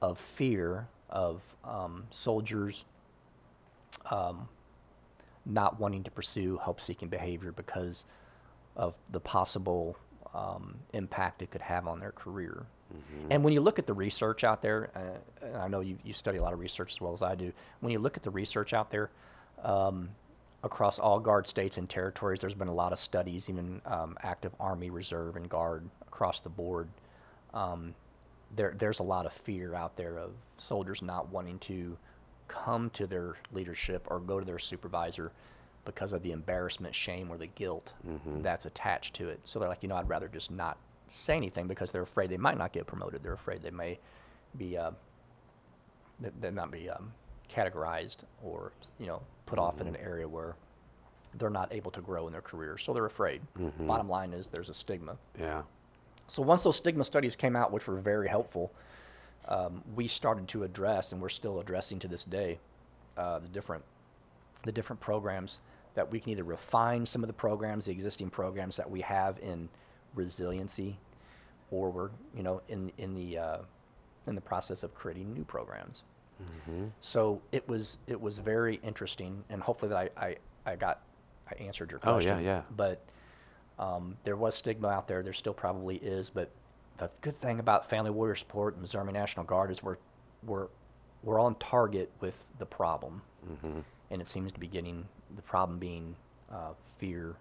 [0.02, 2.84] of fear of um, soldiers
[4.10, 4.48] um,
[5.46, 8.04] not wanting to pursue help-seeking behavior because
[8.76, 9.96] of the possible
[10.34, 12.66] um, impact it could have on their career.
[13.30, 16.12] And when you look at the research out there, uh, and I know you, you
[16.12, 17.52] study a lot of research as well as I do.
[17.80, 19.10] When you look at the research out there,
[19.64, 20.08] um,
[20.62, 24.52] across all Guard states and territories, there's been a lot of studies, even um, active
[24.60, 26.88] Army, Reserve, and Guard across the board.
[27.52, 27.94] Um,
[28.56, 31.96] there, there's a lot of fear out there of soldiers not wanting to
[32.48, 35.32] come to their leadership or go to their supervisor
[35.84, 37.92] because of the embarrassment, shame, or the guilt
[38.42, 39.38] that's attached to it.
[39.44, 40.76] So they're like, you know, I'd rather just not
[41.08, 43.22] say anything because they're afraid they might not get promoted.
[43.22, 43.98] They're afraid they may
[44.56, 44.92] be, uh,
[46.20, 47.12] they, they not be um,
[47.54, 50.54] categorized or, you know, put off in an area where
[51.38, 52.78] they're not able to grow in their career.
[52.78, 53.42] So they're afraid.
[53.86, 55.16] Bottom line is there's a stigma.
[55.38, 55.62] yeah
[56.28, 58.72] So once those stigma studies came out, which were very helpful,
[59.48, 62.58] um, we started to address, and we're still addressing to this day,
[63.16, 63.84] uh, the different
[64.64, 65.58] the different programs
[65.94, 69.38] that we can either refine some of the programs, the existing programs that we have
[69.40, 69.68] in
[70.14, 70.96] resiliency,
[71.70, 73.58] or we're you know in in the uh,
[74.26, 76.02] in the process of creating new programs.
[77.00, 80.36] So it was it was very interesting, and hopefully that I I,
[80.72, 81.00] I got
[81.50, 82.32] I answered your question.
[82.32, 82.62] Oh, yeah, yeah.
[82.76, 83.00] But
[83.78, 85.22] um, there was stigma out there.
[85.22, 86.30] There still probably is.
[86.30, 86.50] But
[86.98, 89.96] the good thing about Family Warrior Support and Missouri Army National Guard is we're
[90.44, 90.68] we're
[91.22, 93.80] we're on target with the problem, mm-hmm.
[94.10, 95.04] and it seems to be getting
[95.36, 96.14] the problem being
[96.52, 97.34] uh, fear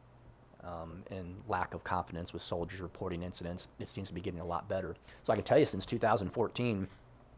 [0.63, 3.67] um, and lack of confidence with soldiers reporting incidents.
[3.79, 4.95] It seems to be getting a lot better.
[5.25, 6.87] So I can tell you, since 2014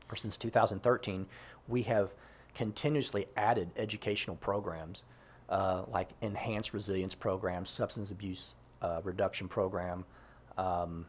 [0.09, 1.25] or since 2013,
[1.67, 2.11] we have
[2.53, 5.03] continuously added educational programs
[5.49, 10.03] uh, like enhanced resilience programs, substance abuse uh, reduction program,
[10.57, 11.05] um,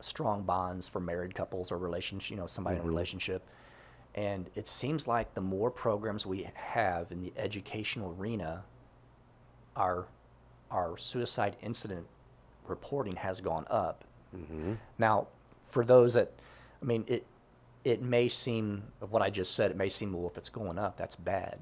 [0.00, 3.42] strong bonds for married couples or relationship, you know, somebody in a relationship.
[4.14, 8.64] And it seems like the more programs we have in the educational arena,
[9.76, 10.06] our
[10.70, 12.06] our suicide incident
[12.66, 14.04] reporting has gone up.
[14.36, 14.74] Mm-hmm.
[14.98, 15.28] Now,
[15.70, 16.32] for those that,
[16.82, 17.24] I mean, it
[17.84, 19.70] it may seem what I just said.
[19.70, 21.58] It may seem well, if it's going up, that's bad.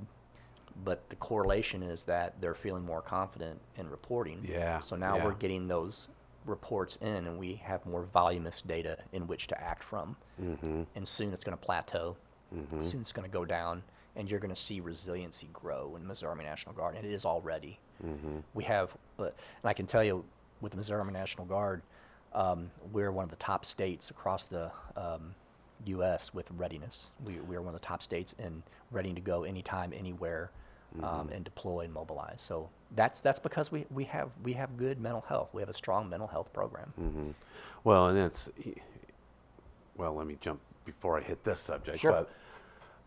[0.84, 4.46] But the correlation is that they're feeling more confident in reporting.
[4.46, 5.24] Yeah, So now yeah.
[5.24, 6.08] we're getting those
[6.46, 10.16] reports in, and we have more voluminous data in which to act from.
[10.42, 10.82] Mm-hmm.
[10.94, 12.16] And soon it's going to plateau.
[12.54, 12.84] Mhm.
[12.84, 13.82] Soon it's going to go down,
[14.14, 17.12] and you're going to see resiliency grow in the Missouri Army National Guard, and it
[17.12, 18.40] is already Mm-hmm.
[18.52, 19.32] we have, uh, and
[19.64, 20.22] I can tell you
[20.60, 21.80] with the Missouri Army National Guard,
[22.34, 25.34] um, we're one of the top states across the um,
[25.86, 26.34] U.S.
[26.34, 27.06] with readiness.
[27.24, 30.50] We, we are one of the top states in ready to go anytime, anywhere,
[31.02, 32.42] um, and deploy and mobilize.
[32.42, 35.50] So that's that's because we, we have we have good mental health.
[35.52, 36.92] We have a strong mental health program.
[36.96, 37.30] hmm
[37.84, 38.48] Well, and it's
[39.96, 40.14] well.
[40.14, 41.98] Let me jump before I hit this subject.
[41.98, 42.12] Sure.
[42.12, 42.30] But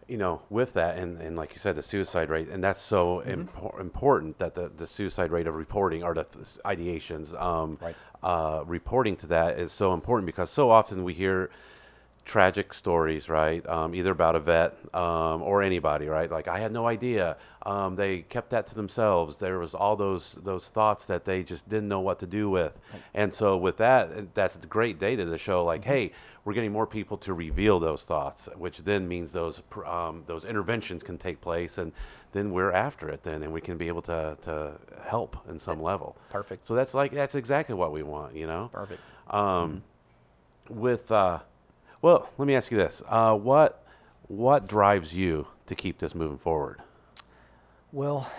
[0.07, 3.21] you know, with that, and, and like you said, the suicide rate, and that's so
[3.25, 3.41] Mm-hmm.
[3.59, 7.95] impor- important that the, the suicide rate of reporting or the th- ideations, um, Right.
[8.23, 11.51] uh, reporting to that is so important because so often we hear
[12.29, 13.67] tragic stories, right?
[13.67, 16.29] Um, either about a vet um, or anybody, right?
[16.29, 17.37] Like I had no idea.
[17.63, 19.37] Um, they kept that to themselves.
[19.37, 22.73] There was all those those thoughts that they just didn't know what to do with.
[23.15, 26.11] And so with that, that's great data to show, like, hey,
[26.45, 31.01] we're getting more people to reveal those thoughts, which then means those um, those interventions
[31.01, 31.91] can take place, and
[32.31, 35.81] then we're after it, then, and we can be able to to help in some
[35.81, 36.15] level.
[36.29, 36.67] Perfect.
[36.67, 38.69] So that's like that's exactly what we want, you know.
[38.71, 39.01] Perfect.
[39.31, 39.81] Um,
[40.69, 41.39] with uh,
[42.01, 43.83] well, let me ask you this: uh, what
[44.27, 46.81] what drives you to keep this moving forward?
[47.91, 48.29] Well,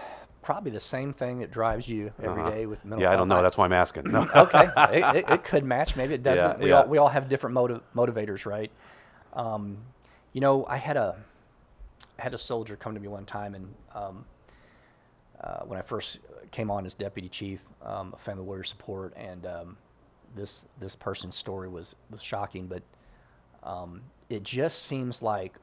[0.42, 2.70] probably the same thing that drives you every day Uh-huh.
[2.70, 3.42] with mental Yeah, I don't know.
[3.42, 4.10] That's why I'm asking.
[4.10, 4.26] No.
[4.36, 5.96] okay, it, it, it could match.
[5.96, 6.58] Maybe it doesn't.
[6.58, 6.76] Yeah, we yeah.
[6.82, 8.70] all we all have different motiv- motivators, right?
[9.34, 9.78] Um,
[10.32, 11.16] you know, I had a
[12.18, 14.24] I had a soldier come to me one time, and um,
[15.42, 16.18] uh, when I first
[16.52, 19.76] came on as deputy chief um, of Family Warrior Support, and um,
[20.36, 22.82] this this person's story was was shocking, but
[23.62, 25.54] um, it just seems like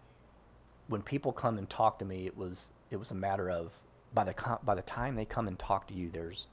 [0.88, 3.72] when people come and talk to me, it was it was a matter of
[4.14, 4.34] by the
[4.64, 6.48] by the time they come and talk to you, there's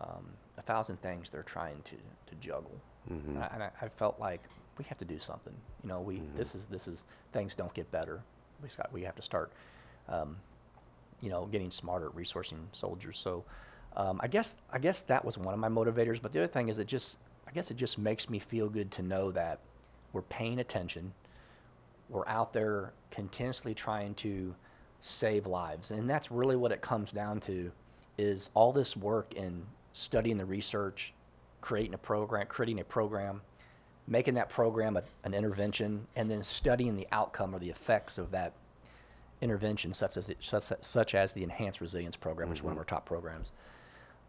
[0.00, 0.26] um,
[0.58, 1.96] a thousand things they're trying to,
[2.30, 2.72] to juggle,
[3.10, 3.30] Mm-hmm.
[3.34, 4.40] and, I, and I, I felt like
[4.78, 5.52] we have to do something.
[5.82, 8.20] You know, we this is this is things don't get better.
[8.62, 9.50] We got we have to start,
[10.08, 10.36] um,
[11.20, 13.18] you know, getting smarter at resourcing soldiers.
[13.18, 13.44] So,
[13.96, 16.22] um, I guess I guess that was one of my motivators.
[16.22, 18.90] But the other thing is, it just I guess it just makes me feel good
[18.92, 19.58] to know that
[20.12, 21.12] we're paying attention.
[22.08, 24.54] We're out there continuously trying to
[25.00, 27.70] save lives, and that's really what it comes down to.
[28.18, 31.12] Is all this work in studying the research,
[31.60, 33.40] creating a program, creating a program,
[34.06, 38.30] making that program a, an intervention, and then studying the outcome or the effects of
[38.30, 38.52] that
[39.40, 42.78] intervention, such as the, such, such as the Enhanced Resilience Program, which is one of
[42.78, 43.50] our top programs.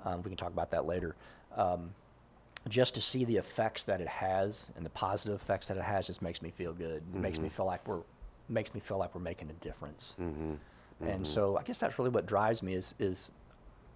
[0.05, 1.15] Um, we can talk about that later.
[1.55, 1.91] Um,
[2.69, 6.07] just to see the effects that it has and the positive effects that it has
[6.07, 7.03] just makes me feel good.
[7.13, 8.01] It makes me feel like we're
[8.49, 10.15] makes me feel like we're making a difference.
[10.21, 10.53] Mm-hmm.
[11.01, 13.29] And so I guess that's really what drives me is is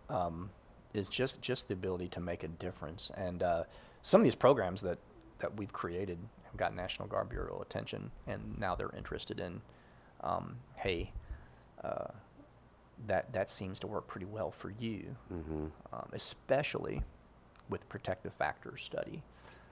[0.09, 0.49] um,
[0.93, 3.11] is just just the ability to make a difference.
[3.15, 3.63] And uh,
[4.01, 4.97] some of these programs that
[5.39, 9.61] that we've created have got National Guard Bureau attention, and now they're interested in,
[10.21, 11.11] um, hey,
[11.83, 12.07] uh,
[13.07, 15.65] that that seems to work pretty well for you, Mm-hmm.
[15.93, 17.01] um, especially
[17.69, 19.21] with protective factors study.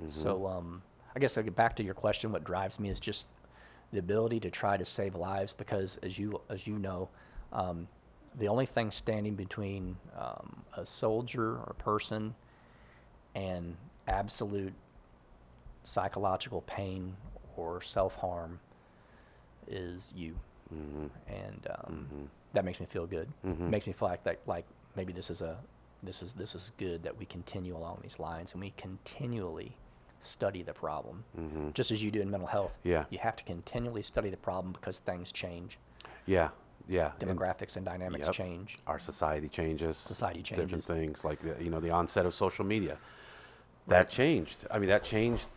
[0.08, 0.82] So um,
[1.16, 2.32] I guess I'll get back to your question.
[2.32, 3.28] What drives me is just
[3.92, 7.10] the ability to try to save lives because, as you as you know,
[7.54, 7.88] um,
[8.38, 12.36] the only thing standing between um, a soldier or a person
[13.36, 13.76] and
[14.08, 14.74] absolute
[15.84, 17.16] psychological pain
[17.58, 18.60] or self harm
[19.68, 20.36] is you,
[20.74, 21.06] Mm-hmm.
[21.34, 22.08] and um,
[22.54, 23.28] that makes me feel good.
[23.46, 23.70] Mhm.
[23.70, 25.58] Makes me feel like that like maybe this is a
[26.06, 29.76] this is this is good that we continue along these lines and we continually
[30.22, 31.70] study the problem Mm-hmm.
[31.74, 32.72] just as you do in mental health.
[32.84, 33.06] Yeah.
[33.10, 35.78] You have to continually study the problem because things change,
[36.26, 36.50] Yeah.
[36.88, 37.12] Yeah.
[37.20, 38.36] demographics and dynamics Yep.
[38.36, 38.78] change.
[38.88, 39.98] Our society changes.
[39.98, 40.66] Society changes.
[40.66, 42.98] Different things like the, you know the onset of social media.
[43.88, 44.66] That changed.
[44.72, 45.48] I mean, that changed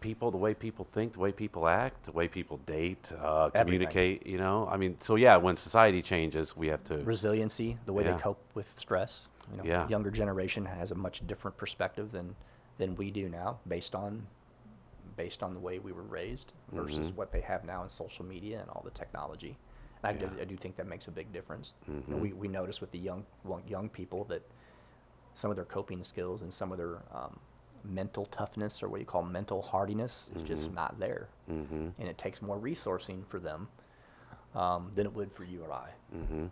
[0.00, 4.26] people, the way people think, the way people act, the way people date, uh, communicate.
[4.26, 6.96] You know, I mean, so yeah, when society changes, we have to.
[7.04, 8.14] Resiliency, the way Yeah.
[8.16, 9.28] they cope with stress.
[9.50, 9.88] You know, Yeah.
[9.88, 12.34] younger generation has a much different perspective than
[12.78, 14.26] than we do now, based on
[15.16, 17.16] based on the way we were raised versus Mhm.
[17.16, 19.58] what they have now in social media and all the technology.
[20.02, 21.74] And I, do, I do think that makes a big difference.
[21.86, 22.20] You know, Mhm.
[22.22, 23.24] we, we notice with the young
[23.66, 24.42] young people that
[25.34, 27.38] some of their coping skills and some of their um,
[27.84, 30.74] mental toughness or what you call mental hardiness is just Mhm.
[30.74, 31.88] not there, Mm-hmm.
[31.98, 33.68] and it takes more resourcing for them
[34.54, 35.90] um, than it would for you or I.
[36.14, 36.46] Mm-hmm.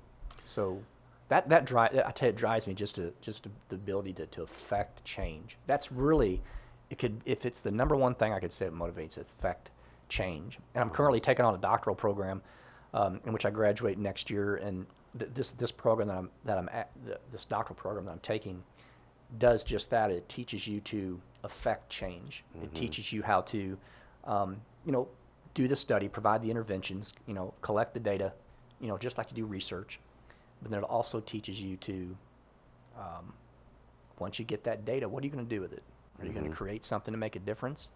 [0.45, 0.83] So
[1.31, 4.13] that that drive I tell you, it drives me just to just to, the ability
[4.15, 5.57] to, to affect change.
[5.67, 6.43] That's really
[6.91, 9.71] it could if it's the number one thing I could say it motivates affect
[10.09, 10.59] change.
[10.75, 12.43] And I'm currently taking on a doctoral program
[12.93, 14.85] um, in which I graduate next year, and
[15.19, 18.19] th- this this program that I'm that I'm at the, this doctoral program that I'm
[18.19, 18.63] taking
[19.39, 20.11] does just that.
[20.11, 22.45] It teaches you to affect change.
[22.61, 23.79] It teaches you how to,
[24.25, 25.07] um, you know,
[25.55, 28.33] do the study, provide the interventions, you know, collect the data,
[28.81, 30.01] you know, just like you do research.
[30.63, 32.17] But then it also teaches you to,
[32.99, 33.33] um,
[34.19, 35.83] once you get that data, what are you going to do with it?
[36.21, 37.89] Are you going to create something to make a difference,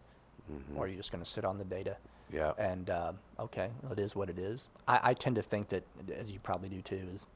[0.74, 1.96] or are you just going to sit on the data?
[2.32, 2.52] Yeah.
[2.56, 4.68] And uh, okay, well, it is what it is.
[4.88, 5.84] I, I tend to think that,
[6.18, 7.26] as you probably do too, is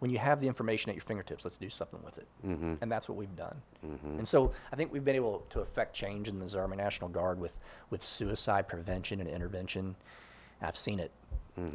[0.00, 2.26] when you have the information at your fingertips, let's do something with it.
[2.44, 2.74] Mm-hmm.
[2.80, 3.54] And that's what we've done.
[4.18, 7.38] And so I think we've been able to affect change in the Missouri National Guard
[7.38, 7.52] with,
[7.90, 9.94] with suicide prevention and intervention.
[10.62, 11.12] I've seen it.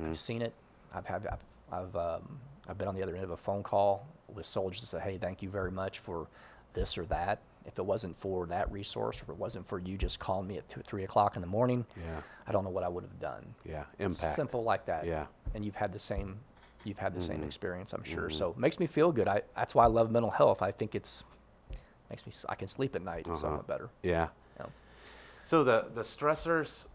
[0.10, 0.54] I've seen it.
[0.94, 1.40] I've had I've
[1.72, 4.88] I've, um, I've been on the other end of a phone call with soldiers that
[4.88, 6.28] say, "Hey, thank you very much for
[6.74, 9.98] this or that." If it wasn't for that resource, or if it wasn't for you
[9.98, 12.22] just calling me at two, three o'clock in the morning, Yeah.
[12.46, 13.56] I don't know what I would have done.
[13.64, 13.86] Yeah.
[13.98, 14.36] Impact.
[14.36, 15.06] Simple like that.
[15.06, 15.26] Yeah.
[15.56, 16.40] And you've had the same,
[16.84, 17.48] you've had the same Mhm.
[17.48, 18.30] experience, I'm sure.
[18.30, 18.34] Mhm.
[18.34, 19.28] So it makes me feel good.
[19.28, 20.62] I that's why I love mental health.
[20.62, 21.24] I think it's
[22.12, 23.38] makes me I can sleep at night Uh-huh.
[23.40, 23.90] somewhat better.
[24.04, 24.30] Yeah.
[24.60, 24.68] Yeah.
[25.44, 26.86] So the the stressors.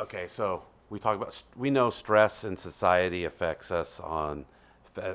[0.00, 4.44] Okay, so we talk about we know stress in society affects us on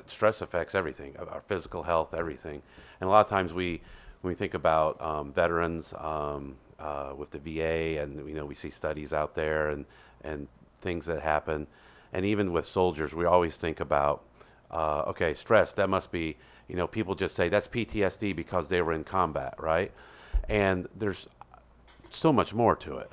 [0.07, 2.61] stress affects everything our physical health, everything,
[3.01, 3.81] and a lot of times we
[4.21, 8.55] when we think about um, veterans um, uh, with the VA, and you know we
[8.55, 9.85] see studies out there and
[10.23, 10.47] and
[10.81, 11.67] things that happen,
[12.13, 14.23] and even with soldiers, we always think about
[14.71, 15.73] uh, okay, stress.
[15.73, 16.37] That must be
[16.69, 19.91] you know people just say that's PTSD because they were in combat, right?
[20.47, 21.27] And there's
[22.11, 23.11] so much more to it.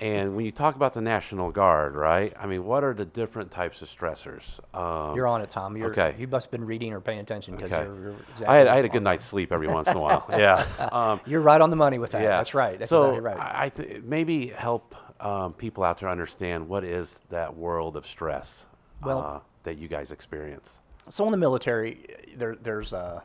[0.00, 2.32] And when you talk about the National Guard, right?
[2.38, 4.42] I mean, what are the different types of stressors?
[4.74, 5.76] Um, You're on it, Tom.
[5.76, 6.14] You're, okay.
[6.18, 7.84] You must have been reading or paying attention because okay.
[7.84, 10.00] you're, you're exactly I had, I had a good night's sleep every once in a
[10.00, 10.26] while.
[10.36, 10.66] Yeah.
[10.92, 12.22] Um, You're right on the money with that.
[12.22, 12.36] yeah.
[12.36, 12.78] That's right.
[12.78, 13.38] That's so exactly right.
[13.38, 18.64] I, th- maybe help um, people out there understand what is that world of stress
[19.02, 20.78] Well- uh, that you guys experience.
[21.08, 22.06] so in the military,
[22.36, 23.20] there, there's uh,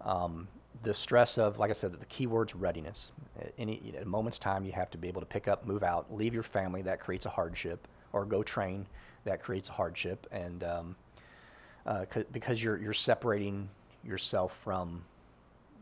[0.00, 0.48] um,
[0.82, 3.10] the stress of, like I said, the key word's readiness.
[3.40, 5.82] At any at a moment's time, you have to be able to pick up, move
[5.82, 6.82] out, leave your family.
[6.82, 8.86] That creates a hardship, or go train.
[9.24, 10.96] That creates a hardship, and um,
[11.86, 13.68] uh, 'cause- because you're you're separating
[14.04, 15.02] yourself from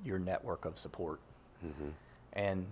[0.05, 1.21] your network of support.
[2.35, 2.67] And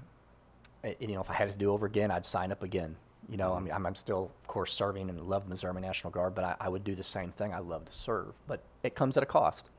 [0.85, 2.97] uh, you know, if I had to do over again, I'd sign up again.
[3.29, 6.35] You know, I mean, I'm, I'm still, of course, serving and love Missouri National Guard,
[6.35, 7.55] but I, I would do the same thing.
[7.55, 9.71] I love to serve, but it comes at a cost,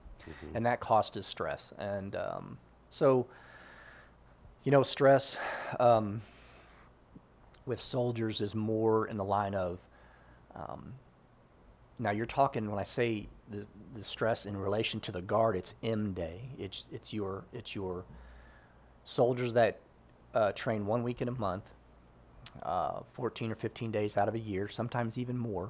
[0.53, 1.73] and that cost is stress.
[1.77, 2.57] And um,
[2.89, 3.25] so,
[4.63, 5.37] you know, stress
[5.79, 6.21] um,
[7.65, 9.79] with soldiers is more in the line of.
[10.55, 10.93] Um,
[11.99, 15.73] now you're talking when I say the, the stress in relation to the guard, it's
[15.83, 16.41] M day.
[16.57, 18.03] It's it's your it's your
[19.05, 19.79] soldiers that
[20.33, 21.63] uh, train one week in a month,
[22.63, 25.69] uh, 14 or 15 days out of a year, sometimes even more.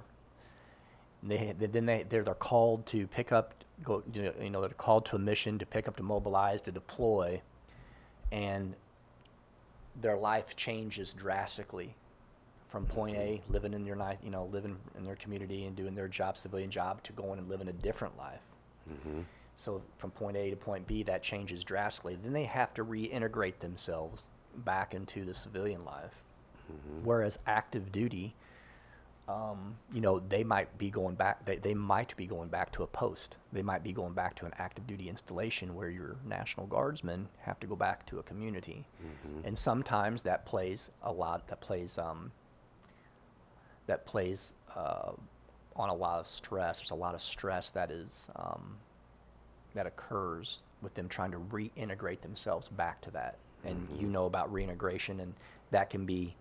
[1.26, 5.06] They, they then they they're, they're called to pick up go you know, they're called
[5.06, 7.42] to a mission to pick up to mobilize to deploy,
[8.32, 8.76] and
[10.02, 11.96] their life changes drastically
[12.74, 16.08] from point A, living in your you know, living in their community and doing their
[16.08, 18.42] job, civilian job, to going and living a different life.
[18.92, 19.22] Mm-hmm.
[19.56, 22.18] So from point A to point B, that changes drastically.
[22.24, 24.24] Then they have to reintegrate themselves
[24.66, 26.16] back into the civilian life.
[26.72, 27.06] Mm-hmm.
[27.06, 28.34] Whereas active duty,
[29.28, 31.46] um, you know, they might be going back.
[31.46, 33.38] They, they might be going back to a post.
[33.54, 37.60] They might be going back to an active duty installation where your National Guardsmen have
[37.62, 38.86] to go back to a community,
[39.46, 41.48] and sometimes that plays a lot.
[41.48, 42.32] That plays um,
[43.88, 45.12] that plays uh,
[45.76, 46.80] on a lot of stress.
[46.80, 48.76] There's a lot of stress that is um,
[49.74, 53.38] that occurs with them trying to reintegrate themselves back to that.
[53.64, 55.34] And you know about reintegration, and
[55.72, 56.36] that can be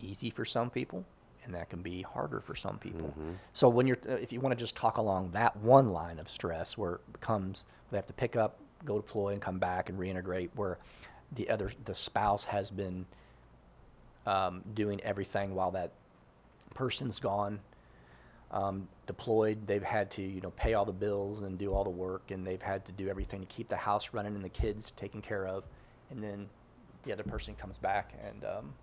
[0.00, 1.04] easy for some people,
[1.44, 3.12] and that can be harder for some people.
[3.52, 6.28] So when you're, uh, if you want to just talk along that one line of
[6.28, 9.98] stress, where it becomes they have to pick up, go deploy, and come back and
[9.98, 10.78] reintegrate, where
[11.36, 13.06] the other the spouse has been
[14.26, 15.92] um, doing everything while that
[16.74, 17.58] person's gone
[18.52, 19.66] um, deployed.
[19.66, 22.46] They've had to, you know, pay all the bills and do all the work, and
[22.46, 25.46] they've had to do everything to keep the house running and the kids taken care
[25.46, 25.64] of.
[26.10, 26.48] And then
[27.04, 28.74] the other person comes back, and um,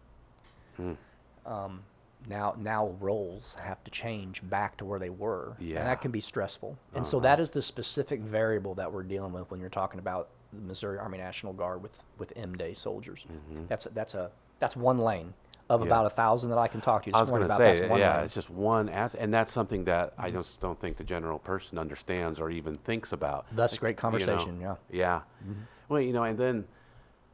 [1.46, 1.84] um,
[2.28, 5.80] now now roles have to change back to where they were, Yeah.
[5.80, 6.78] and that can be stressful.
[6.94, 7.44] And so that uh-huh.
[7.44, 11.18] is the specific variable that we're dealing with when you're talking about the Missouri Army
[11.18, 13.26] National Guard with with M Day soldiers.
[13.32, 13.66] Mm-hmm.
[13.68, 15.34] That's a, that's a that's one lane
[15.70, 15.88] of Yeah.
[15.88, 17.16] about a thousand that I can talk to you.
[17.16, 17.78] I this was morning going to about.
[17.78, 18.26] say, That's yeah, lane.
[18.26, 20.42] it's just one as, and that's something that I mm-hmm.
[20.42, 23.46] just don't think the general person understands or even thinks about.
[23.54, 24.76] that's Like, great you know, conversation, yeah.
[24.90, 25.22] Yeah.
[25.44, 25.62] Mm-hmm.
[25.90, 26.66] Well, you know, and then,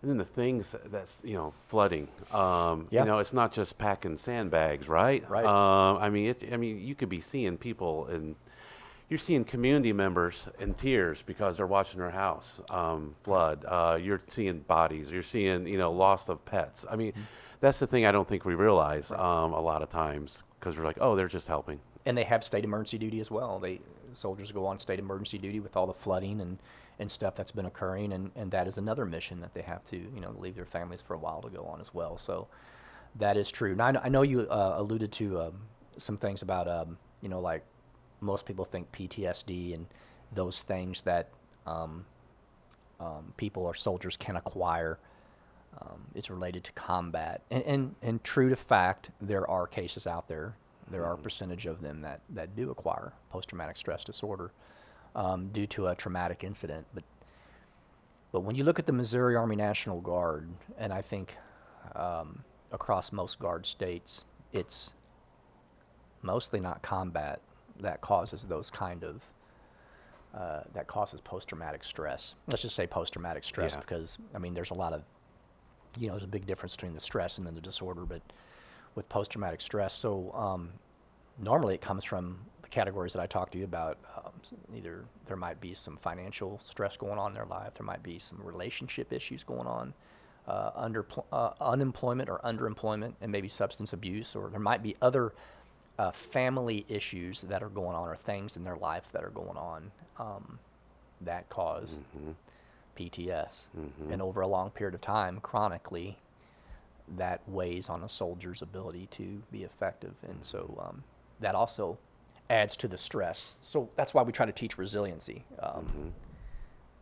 [0.03, 2.07] and then the things that's you know flooding.
[2.31, 3.01] Um, Yeah.
[3.01, 5.27] You know, it's not just packing sandbags, right?
[5.29, 5.45] Right.
[5.45, 8.35] Um, I mean, it, I mean, you could be seeing people and
[9.09, 13.63] you're seeing community members in tears because they're watching their house um, flood.
[13.67, 15.09] Uh, you're seeing bodies.
[15.09, 16.85] You're seeing you know loss of pets.
[16.91, 17.21] I mean, Mm-hmm.
[17.61, 20.83] that's the thing I don't think we realize um, a lot of times because we're
[20.85, 21.79] like, oh, they're just helping.
[22.05, 23.59] and they have state emergency duty as well.
[23.59, 23.79] They
[24.13, 26.57] soldiers go on state emergency duty with all the flooding and,
[26.99, 29.97] and stuff that's been occurring, and, and that is another mission that they have to
[29.97, 32.17] you know leave their families for a while to go on as well.
[32.17, 32.47] So
[33.15, 33.75] that is true.
[33.75, 35.53] Now I know, I know you uh, alluded to um,
[35.97, 37.63] some things about um, you know like
[38.21, 39.85] most people think PTSD and
[40.33, 41.29] those things that
[41.65, 42.05] um,
[42.99, 44.99] um, people or soldiers can acquire.
[45.81, 50.27] Um, it's related to combat, and, and and true to fact, there are cases out
[50.27, 50.55] there.
[50.91, 54.51] There are a percentage of them that that do acquire post-traumatic stress disorder
[55.15, 56.85] um, due to a traumatic incident.
[56.93, 57.03] But
[58.31, 61.35] but when you look at the Missouri Army National Guard, and I think
[61.95, 64.91] um, across most guard states, it's
[66.23, 67.41] mostly not combat
[67.79, 69.21] that causes those kind of
[70.33, 72.33] uh, that causes post-traumatic stress.
[72.47, 73.81] Let's just say post-traumatic stress Yeah.
[73.81, 75.03] because I mean there's a lot of
[75.97, 78.21] you know there's a big difference between the stress and then the disorder, but
[78.95, 80.69] with post-traumatic stress, so um,
[81.39, 82.39] normally it comes from
[82.73, 83.97] categories that I talked to you about.
[84.17, 84.31] Um,
[84.75, 88.17] either there might be some financial stress going on in their life, there might be
[88.17, 89.93] some relationship issues going on,
[90.47, 95.33] uh, under uh, unemployment or underemployment, and maybe substance abuse, or there might be other
[95.99, 99.55] uh, family issues that are going on, or things in their life that are going
[99.55, 100.57] on um,
[101.21, 101.99] that cause
[102.97, 103.65] PTS.
[104.11, 106.17] And over a long period of time, chronically,
[107.17, 110.15] that weighs on a soldier's ability to be effective.
[110.27, 111.03] And so um,
[111.39, 111.97] that also
[112.49, 113.55] adds to the stress.
[113.61, 115.43] So that's why we try to teach resiliency.
[115.59, 116.13] Um,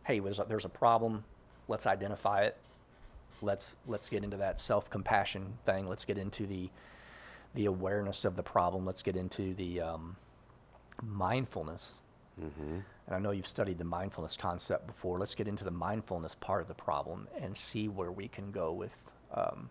[0.04, 1.24] Hey, there's a, there's a problem.
[1.68, 2.56] Let's identify it.
[3.40, 5.88] Let's let's get into that self-compassion thing.
[5.88, 6.70] Let's get into the
[7.54, 8.86] the awareness of the problem.
[8.86, 10.16] Let's get into the um,
[11.02, 12.02] mindfulness.
[13.06, 15.18] And I know you've studied the mindfulness concept before.
[15.18, 18.72] Let's get into the mindfulness part of the problem and see where we can go
[18.72, 18.92] with
[19.34, 19.68] um,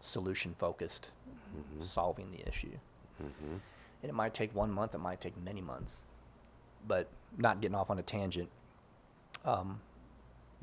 [0.00, 1.08] solution focused
[1.80, 2.76] solving the issue.
[4.04, 6.02] And it might take one month, it might take many months.
[6.86, 8.50] But not getting off on a tangent,
[9.46, 9.80] um,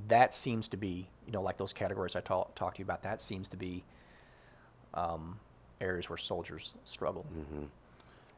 [0.08, 3.02] that seems to be, you know, like those categories I talk, talked to you about,
[3.02, 3.84] that seems to be
[4.94, 5.40] um,
[5.82, 7.26] areas where soldiers struggle.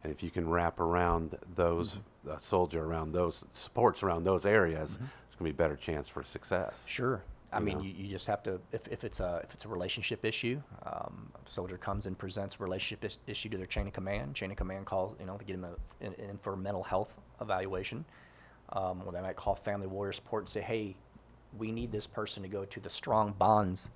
[0.03, 1.99] And if you can wrap around th- those
[2.29, 6.23] a soldier around those supports around those areas, there's gonna be a better chance for
[6.23, 6.81] success.
[6.87, 7.21] Sure.
[7.53, 9.67] I You mean, you, you just have to if, if it's a if it's a
[9.67, 13.87] relationship issue, um, a soldier comes and presents a relationship is, issue to their chain
[13.87, 14.35] of command.
[14.35, 16.83] Chain of command calls, you know, to get him a, in, in for a mental
[16.83, 18.05] health evaluation.
[18.69, 20.95] Um, or they might call family warrior support and say, hey,
[21.57, 23.91] we need this person to go to the Strong Bonds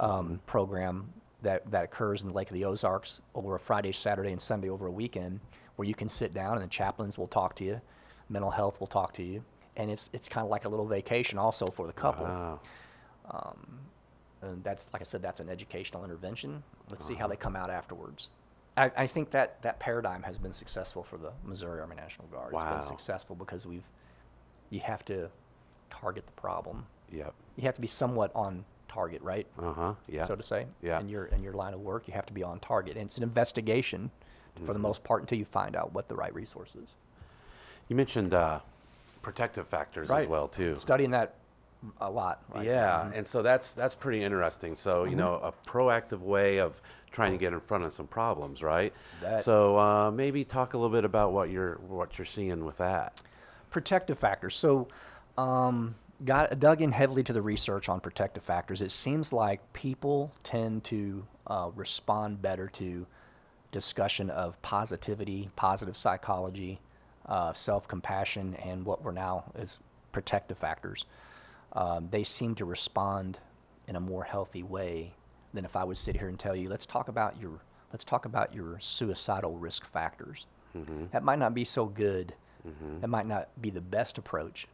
[0.00, 4.32] um, program that, that occurs in the Lake of the Ozarks over a Friday, Saturday,
[4.32, 5.38] and Sunday over a weekend,
[5.76, 7.80] where you can sit down and the chaplains will talk to you,
[8.28, 9.44] mental health will talk to you,
[9.76, 12.24] and it's it's kind of like a little vacation also for the couple.
[12.24, 12.60] Wow.
[14.40, 16.62] And that's, like I said, that's an educational intervention.
[16.90, 18.28] Let's see how they come out afterwards.
[18.76, 22.54] I, I think that that paradigm has been successful for the Missouri Army National Guard.
[22.54, 22.74] It's Wow.
[22.74, 23.82] been successful because we've,
[24.70, 25.28] you have to
[25.90, 26.86] target the problem.
[27.12, 27.34] Yep.
[27.56, 29.46] You have to be somewhat on target, right?
[29.60, 29.94] Uh huh.
[30.06, 30.24] Yeah.
[30.24, 30.66] So to say.
[30.82, 31.00] Yeah.
[31.00, 33.16] In your in your line of work, you have to be on target, and it's
[33.16, 34.10] an investigation
[34.54, 34.72] for Mm-hmm.
[34.72, 36.94] the most part until you find out what the right resource is.
[37.88, 38.58] You mentioned uh,
[39.22, 40.74] protective factors as well too.
[40.76, 41.34] Studying that
[42.00, 42.42] a lot.
[42.54, 42.66] Right?
[42.66, 44.74] Yeah, and so that's that's pretty interesting.
[44.76, 45.10] So Mm-hmm.
[45.10, 48.92] you know, a proactive way of trying to get in front of some problems, right?
[49.22, 52.76] That- so uh, maybe talk a little bit about what you're what you're seeing with
[52.78, 53.20] that.
[53.70, 54.56] protective factors.
[54.56, 54.88] So,
[55.36, 58.80] um, got dug in heavily to the research on protective factors.
[58.82, 63.06] It seems like people tend to uh, respond better to
[63.70, 66.80] discussion of positivity, positive psychology,
[67.26, 69.76] uh, self-compassion, and what we're now is
[70.12, 71.04] protective factors.
[71.74, 73.38] Um, they seem to respond
[73.88, 75.12] in a more healthy way
[75.54, 77.60] than if I would sit here and tell you, let's talk about your
[77.92, 80.46] let's talk about your suicidal risk factors.
[81.12, 82.34] That might not be so good.
[83.00, 84.66] That might not be the best approach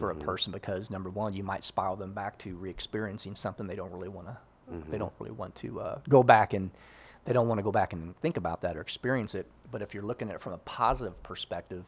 [0.00, 3.76] for a person because number one, you might spiral them back to re-experiencing something they
[3.76, 4.36] don't really want to.
[4.90, 6.70] They don't really want to uh, go back and
[7.24, 9.46] they don't want to go back and think about that or experience it.
[9.70, 11.84] But if you're looking at it from a positive perspective,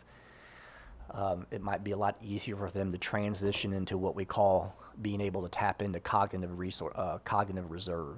[1.12, 4.74] um, it might be a lot easier for them to transition into what we call
[5.00, 8.16] being able to tap into cognitive resource, uh, cognitive reserve,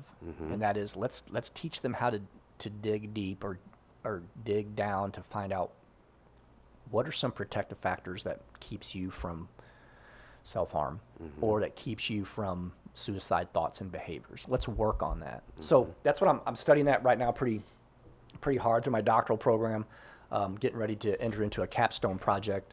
[0.52, 2.20] and that is let's let's teach them how to
[2.58, 3.58] to dig deep or
[4.04, 5.70] or dig down to find out
[6.90, 9.46] what are some protective factors that keeps you from
[10.42, 10.98] self harm
[11.40, 14.44] or that keeps you from suicide thoughts and behaviors.
[14.48, 15.42] Let's work on that.
[15.60, 17.62] So that's what I'm, I'm studying that right now pretty
[18.40, 19.84] pretty hard through my doctoral program,
[20.32, 22.72] um, getting ready to enter into a capstone project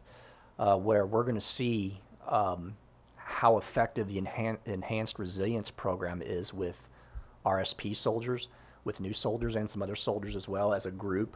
[0.60, 2.76] uh, where we're going to see um,
[3.16, 6.78] how effective the enhan- enhanced resilience program is with
[7.45, 8.47] RSP soldiers,
[8.84, 11.36] with new soldiers, and some other soldiers as well as a group.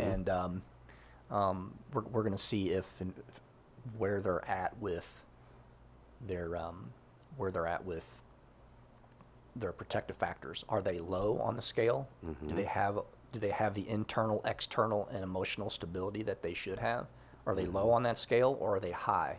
[0.00, 0.62] And um,
[1.30, 3.12] um, we're, we're going to see if and
[3.98, 5.06] where they're at with
[6.26, 6.90] their um,
[7.36, 8.04] where they're at with
[9.54, 10.64] their protective factors.
[10.68, 12.08] Are they low on the scale?
[12.48, 12.98] Do they have
[13.32, 17.06] do they have the internal, external, and emotional stability that they should have?
[17.46, 19.38] Are they low on that scale, or are they high?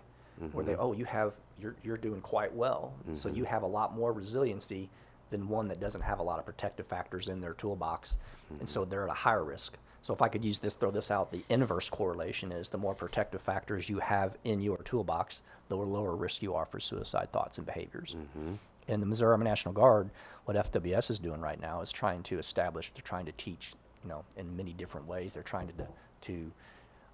[0.52, 0.82] Where they mm-hmm.
[0.82, 3.46] oh you have you're you're doing quite well, so you mm-hmm.
[3.46, 4.90] have a lot more resiliency
[5.30, 8.18] than one that doesn't have a lot of protective factors in their toolbox,
[8.60, 8.92] and so mm-hmm.
[8.92, 9.78] they're at a higher risk.
[10.04, 12.94] So if I could use this, throw this out, the inverse correlation is the more
[12.96, 17.58] protective factors you have in your toolbox, the lower risk you are for suicide thoughts
[17.58, 18.16] and behaviors.
[18.88, 20.10] In the Missouri Army National Guard,
[20.46, 24.10] what FWS is doing right now is trying to establish, they're trying to teach, you
[24.10, 25.34] know, in many different ways.
[25.34, 25.74] They're trying to
[26.22, 26.52] to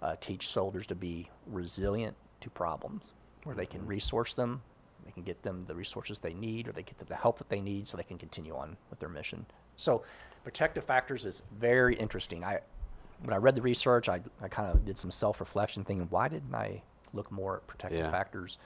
[0.04, 3.14] uh, teach soldiers to be resilient to problems,
[3.46, 4.62] where they can resource them,
[5.06, 7.50] they can get them the resources they need, or they get them the help that
[7.50, 9.46] they need, so they can continue on with their mission.
[9.78, 10.04] So,
[10.44, 12.44] protective factors is very interesting.
[12.44, 12.60] I
[13.22, 16.28] when I read the research, I, I kind of did some self reflection, thinking, why
[16.28, 16.82] didn't I
[17.14, 18.12] look more at protective Yeah.
[18.12, 18.58] factors?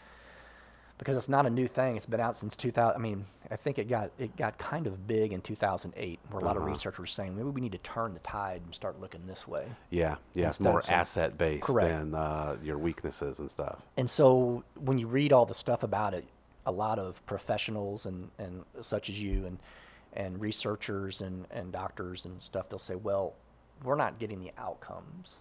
[0.98, 1.96] Because it's not a new thing.
[1.96, 2.96] It's been out since 2000.
[2.96, 6.44] I mean, I think it got it got kind of big in 2008, where a
[6.46, 6.72] lot of Uh-huh.
[6.72, 9.68] researchers were saying maybe we need to turn the tide and start looking this way.
[9.92, 11.90] Yeah, yeah, it's more asset based Correct.
[11.90, 13.80] than uh, your weaknesses and stuff.
[13.98, 16.26] And so when you read all the stuff about it,
[16.66, 19.60] a lot of professionals and, and such as you and
[20.14, 23.36] and researchers and, and doctors and stuff, they'll say, well,
[23.84, 25.36] we're not getting the outcomes.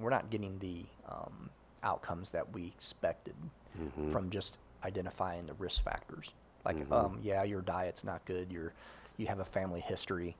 [0.00, 1.48] We're not getting the um,
[1.82, 3.34] outcomes that we expected
[3.78, 4.10] Mm-hmm.
[4.12, 6.30] from just identifying the risk factors.
[6.64, 8.50] Like, um, yeah, your diet's not good.
[8.52, 8.72] You're,
[9.16, 10.36] you have a family history,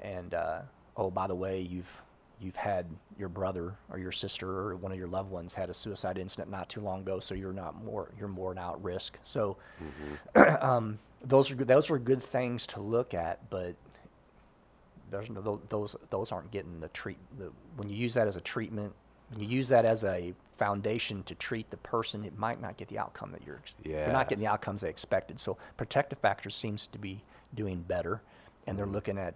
[0.00, 0.60] and uh,
[0.96, 1.90] oh, by the way, you've
[2.40, 2.86] you've had
[3.18, 6.50] your brother or your sister or one of your loved ones had a suicide incident
[6.50, 9.18] not too long ago, so you're not more you're more now at risk.
[9.22, 9.56] So
[10.60, 13.74] um, those are good, those are good things to look at, but
[15.10, 17.18] there's no, those those aren't getting the treat.
[17.38, 18.92] The, when you use that as a treatment,
[19.30, 22.88] when you use that as a foundation to treat the person, it might not get
[22.88, 23.56] the outcome that you're.
[23.56, 25.38] ex- They're not getting the outcomes they expected.
[25.40, 27.22] So protective factors seems to be
[27.54, 28.22] doing better,
[28.66, 28.76] and Mm-hmm.
[28.76, 29.34] they're looking at.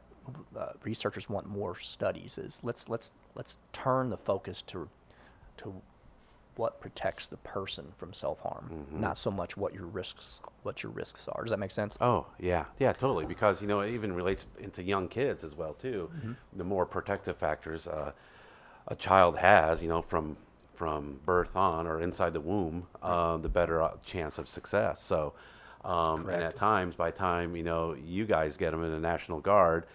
[0.59, 2.37] Uh, researchers want more studies.
[2.37, 4.87] Is let's let's let's turn the focus to
[5.59, 5.73] to
[6.57, 9.01] what protects the person from self harm, Mm-hmm.
[9.01, 11.43] not so much what your risks what your risks are.
[11.45, 11.97] Does that make sense?
[12.03, 13.25] Oh yeah, yeah, totally.
[13.25, 16.11] Because you know it even relates into young kids as well too.
[16.17, 16.33] Mm-hmm.
[16.59, 18.13] The more protective factors uh,
[18.89, 20.37] a child has, you know, from
[20.79, 25.03] from birth on or inside the womb, uh, the better uh, chance of success.
[25.03, 25.35] So,
[25.85, 29.41] um, and at times, by time you know you guys get them in the National
[29.41, 29.87] Guard,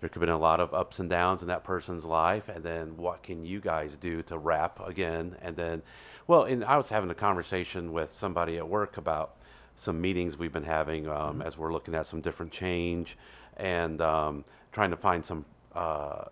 [0.00, 2.62] there could have been a lot of ups and downs in that person's life, and
[2.62, 5.36] then what can you guys do to wrap again?
[5.40, 5.82] And then,
[6.26, 9.36] well, and I was having a conversation with somebody at work about
[9.76, 13.16] some meetings we've been having um, as we're looking at some different change
[13.56, 16.24] and um, trying to find some uh,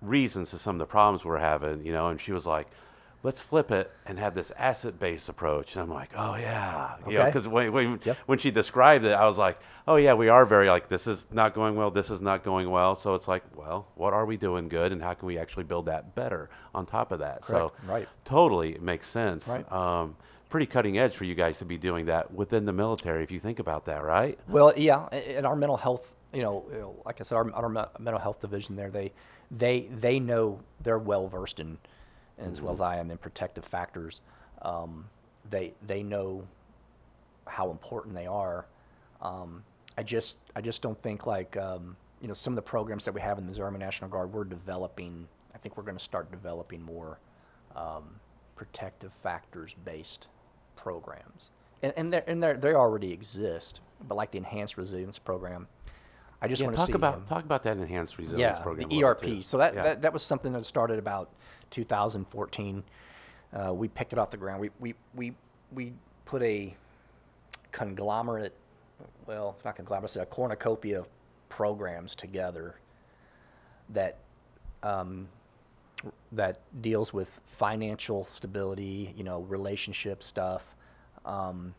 [0.00, 2.08] reasons to some of the problems we're having, you know.
[2.08, 2.68] And she was like,
[3.22, 7.20] "Let's flip it and have this asset-based approach." And I'm like, "Oh yeah," you know,
[7.22, 7.30] Okay.
[7.30, 8.18] because when when, Yep.
[8.26, 9.58] when she described it, I was like,
[9.88, 12.70] "Oh yeah, we are very like this is not going well, this is not going
[12.70, 15.64] well." So it's like, well, what are we doing good, and how can we actually
[15.64, 17.44] build that better on top of that?
[17.44, 18.08] So Right.
[18.24, 19.46] totally, it makes sense.
[19.46, 19.70] Right.
[19.72, 20.16] Um,
[20.48, 23.40] pretty cutting edge for you guys to be doing that within the military, if you
[23.40, 24.38] think about that, right?
[24.48, 28.40] Well, yeah, and our mental health, you know, like I said, our, our mental health
[28.40, 29.12] division there, they,
[29.50, 31.78] they, they know they're well versed in,
[32.38, 34.20] and as well as I am in protective factors.
[34.62, 35.04] Um,
[35.50, 36.46] they, they know
[37.46, 38.66] how important they are.
[39.22, 39.62] Um,
[39.96, 43.14] I just, I just don't think like, um, you know, some of the programs that
[43.14, 45.26] we have in the Missouri National Guard, we're developing.
[45.54, 47.18] I think we're going to start developing more
[47.74, 48.04] um,
[48.56, 50.28] protective factors based
[50.76, 51.50] programs,
[51.82, 53.80] and and they and they already exist.
[54.08, 55.66] But like the Enhanced Resilience Program,
[56.42, 58.88] I just Yeah, want to talk about um, talk about that enhanced resilience yeah, program.
[58.88, 59.20] the ERP.
[59.22, 59.42] too.
[59.42, 59.82] So that, Yeah.
[59.82, 61.30] that that was something that started about
[61.70, 62.82] 2014.
[63.52, 64.60] Uh, we picked it off the ground.
[64.60, 65.32] We we we
[65.72, 65.92] we
[66.26, 66.74] put a
[67.72, 68.54] conglomerate,
[69.26, 71.08] well, not conglomerate, a cornucopia of
[71.48, 72.74] programs together
[73.90, 74.18] that
[74.82, 75.26] um,
[76.32, 80.62] that deals with financial stability, you know, relationship stuff.
[81.24, 81.74] Um,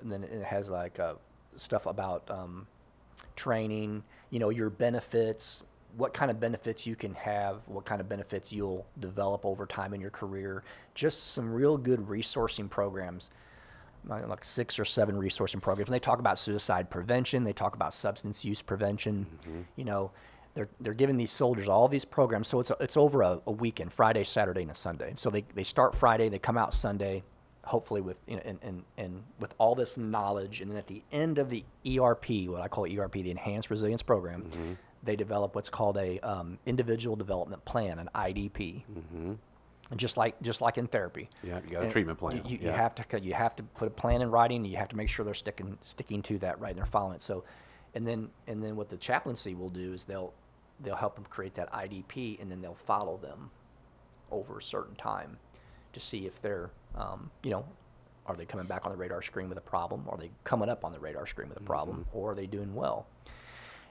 [0.00, 1.14] and then it has like uh,
[1.56, 2.66] stuff about um,
[3.36, 5.62] training, you know, your benefits,
[5.96, 9.94] what kind of benefits you can have, what kind of benefits you'll develop over time
[9.94, 10.62] in your career.
[10.94, 13.30] Just some real good resourcing programs,
[14.06, 15.88] like six or seven resourcing programs.
[15.88, 19.26] And they talk about suicide prevention, they talk about substance use prevention.
[19.42, 19.60] Mm-hmm.
[19.76, 20.10] You know,
[20.54, 22.48] they're they're giving these soldiers all these programs.
[22.48, 25.12] So it's it's over a, a weekend, Friday, Saturday, and a Sunday.
[25.16, 27.22] So they, they start Friday, they come out Sunday,
[27.66, 31.02] hopefully with you know, and, and, and with all this knowledge, and then at the
[31.12, 35.68] end of the ERP, what I call ERP, the Enhanced Resilience Program, they develop what's
[35.68, 38.82] called a um, individual development plan, an IDP.
[38.90, 39.32] Mm-hmm.
[39.88, 41.28] And just like just like in therapy.
[41.44, 42.38] Yeah, you got a treatment plan.
[42.38, 42.70] You, you, yeah.
[42.70, 44.56] you have to you have to put a plan in writing.
[44.62, 46.70] And you have to make sure they're sticking sticking to that right.
[46.70, 47.22] And they're following it.
[47.22, 47.44] So,
[47.94, 50.32] and then and then what the chaplaincy will do is they'll
[50.82, 53.48] they'll help them create that IDP, and then they'll follow them
[54.32, 55.36] over a certain time
[55.92, 57.64] to see if they're um, you know
[58.26, 60.04] are they coming back on the radar screen with a problem?
[60.08, 61.98] Are they coming up on the radar screen with a problem?
[61.98, 62.18] Mm-hmm.
[62.18, 63.06] Or are they doing well?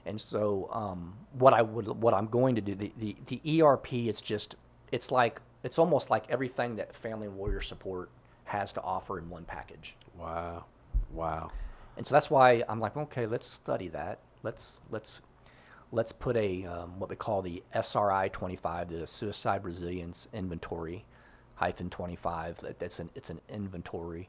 [0.04, 3.94] And so, um, what I would, what I'm going to do, the, the, the ERP,
[3.94, 4.54] is just,
[4.92, 8.10] it's like, it's almost like everything that Family Warrior Support
[8.44, 9.96] has to offer in one package.
[10.16, 10.66] Wow.
[11.12, 11.50] Wow.
[11.96, 14.20] And so that's why I'm like, okay, let's study that.
[14.42, 15.22] Let's let's
[15.92, 21.04] let's put a um, what we call the SRI 25, the Suicide Resilience Inventory,
[21.56, 22.58] hyphen 25.
[22.60, 24.28] That- That's an it's an inventory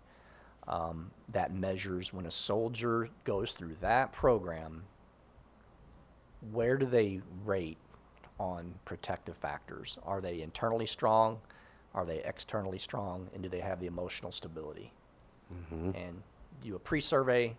[0.68, 4.84] um, that measures when a soldier goes through that program.
[6.52, 7.78] Where do they rate
[8.40, 9.98] on protective factors?
[10.06, 11.40] Are they internally strong?
[11.96, 13.28] Are they externally strong?
[13.34, 14.92] And do they have the emotional stability?
[15.96, 16.22] and
[16.62, 17.56] do a pre-survey,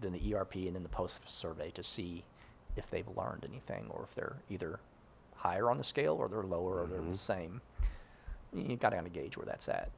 [0.00, 2.24] then the ERP, and then the post-survey to see
[2.76, 4.80] if they've learned anything or if they're either
[5.34, 7.60] higher on the scale or they're lower or they're the same.
[8.56, 9.90] You got to kind of gauge where that's at.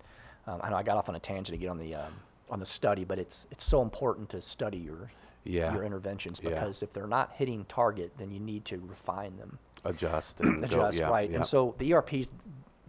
[0.46, 2.12] Um, I know I got off on a tangent to get on the um,
[2.50, 5.10] on the study, but it's it's so important to study your
[5.44, 5.72] Yeah.
[5.74, 6.50] your interventions Yeah.
[6.50, 10.66] because if they're not hitting target, then you need to refine them Adjust and go-
[10.66, 11.36] adjust yeah, right yeah.
[11.36, 12.28] and so the erp's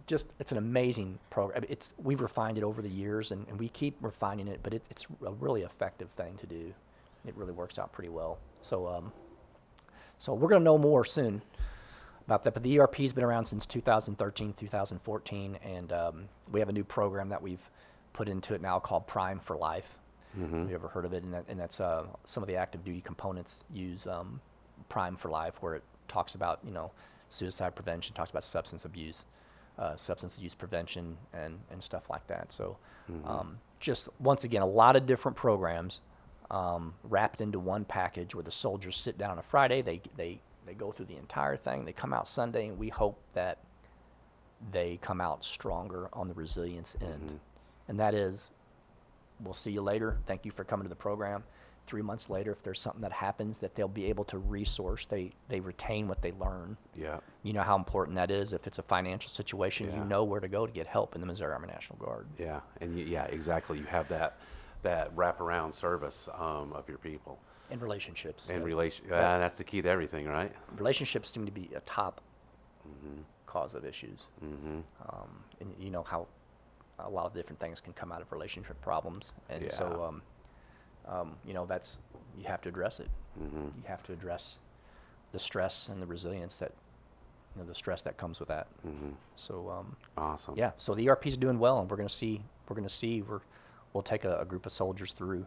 [0.08, 3.68] just it's an amazing program it's we've refined it over the years and, and we
[3.68, 6.74] keep refining it but it, it's a really effective thing to do
[7.28, 9.12] it really works out pretty well so um
[10.18, 11.40] so we're going to know more soon
[12.30, 16.72] about that but the erp's been around since 2013 2014 and um, we have a
[16.72, 17.70] new program that we've
[18.12, 19.96] put into it now called prime for life.
[20.38, 20.60] Mm-hmm.
[20.60, 21.24] have you ever heard of it?
[21.24, 24.40] And, that, and that's uh, some of the active duty components use um,
[24.88, 26.92] prime for life where it talks about you know
[27.30, 29.24] suicide prevention talks about substance abuse
[29.80, 32.52] uh, substance use prevention and, and stuff like that.
[32.52, 32.76] So
[33.24, 36.00] um, just once again a lot of different programs
[36.52, 40.40] um, wrapped into one package where the soldiers sit down on a friday they, they,
[40.66, 43.58] they go through the entire thing they come out sunday and we hope that
[44.72, 47.38] they come out stronger on the resilience end
[47.88, 48.50] and that is
[49.42, 50.18] we'll see you later.
[50.26, 51.42] Thank you for coming to the program.
[51.86, 55.06] Three months later, if there's something that happens, that they'll be able to resource.
[55.06, 56.76] They they retain what they learn.
[56.94, 57.20] yeah.
[57.42, 58.52] You know how important that is.
[58.52, 59.96] If it's a financial situation, Yeah.
[59.96, 62.26] you know where to go to get help in the Missouri Army National Guard.
[62.38, 63.78] Yeah, and y- yeah, exactly.
[63.78, 64.36] You have that
[64.82, 67.38] that wraparound service um, of your people
[67.70, 68.48] And relationships.
[68.48, 69.04] and Uh, relation.
[69.08, 70.52] Yeah, that's the key to everything, right?
[70.76, 72.20] relationships seem to be a top
[73.46, 74.24] cause of issues.
[74.44, 74.78] Mm-hmm.
[75.08, 76.26] Um, and you know how
[76.98, 80.22] a lot of different things can come out of relationship problems, and so um,
[81.08, 81.98] um, you know that's
[82.38, 83.08] you have to address it.
[83.40, 83.66] Mm-hmm.
[83.78, 84.58] You have to address
[85.32, 86.72] the stress and the resilience that
[87.54, 88.66] you know the stress that comes with that.
[88.86, 89.10] Mm-hmm.
[89.36, 90.54] So um, Awesome.
[90.56, 92.94] yeah, so the ERP is doing well, and we're going to see we're going to
[92.94, 93.40] see we're
[93.92, 95.44] we'll take a, a group of soldiers through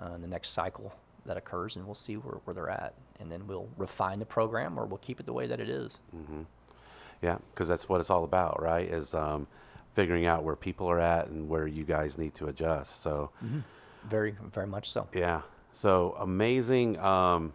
[0.00, 0.92] uh, in the next cycle
[1.26, 4.78] that occurs, and we'll see where, where they're at, and then we'll refine the program
[4.78, 5.98] or we'll keep it the way that it is.
[6.16, 6.42] Mm-hmm.
[7.22, 8.88] Yeah, because that's what it's all about, right?
[8.88, 9.46] Is um,
[9.94, 13.02] figuring out where people are at and where you guys need to adjust.
[13.02, 13.30] So.
[14.10, 15.06] Very very much so.
[15.14, 15.42] Yeah.
[15.72, 16.98] So amazing.
[16.98, 17.52] Um,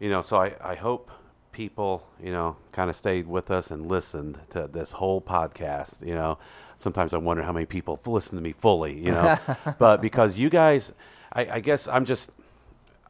[0.00, 1.10] you know, so I, I hope
[1.52, 5.94] people, you know, kind of stayed with us and listened to this whole podcast.
[6.06, 6.38] You know,
[6.78, 9.38] sometimes I wonder how many people listen to me fully, you know,
[9.78, 10.92] but because you guys,
[11.32, 12.30] I, I guess I'm just,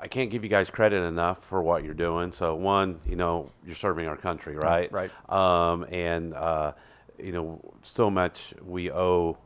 [0.00, 2.32] I can't give you guys credit enough for what you're doing.
[2.32, 4.90] So one, you know, you're serving our country, right?
[4.92, 5.10] right.
[5.28, 6.72] Um, and uh,
[7.18, 9.36] you know, so much we owe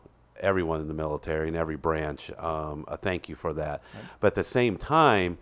[0.40, 3.82] everyone in the military and every branch um, a thank you for that.
[4.20, 5.38] But at the same time,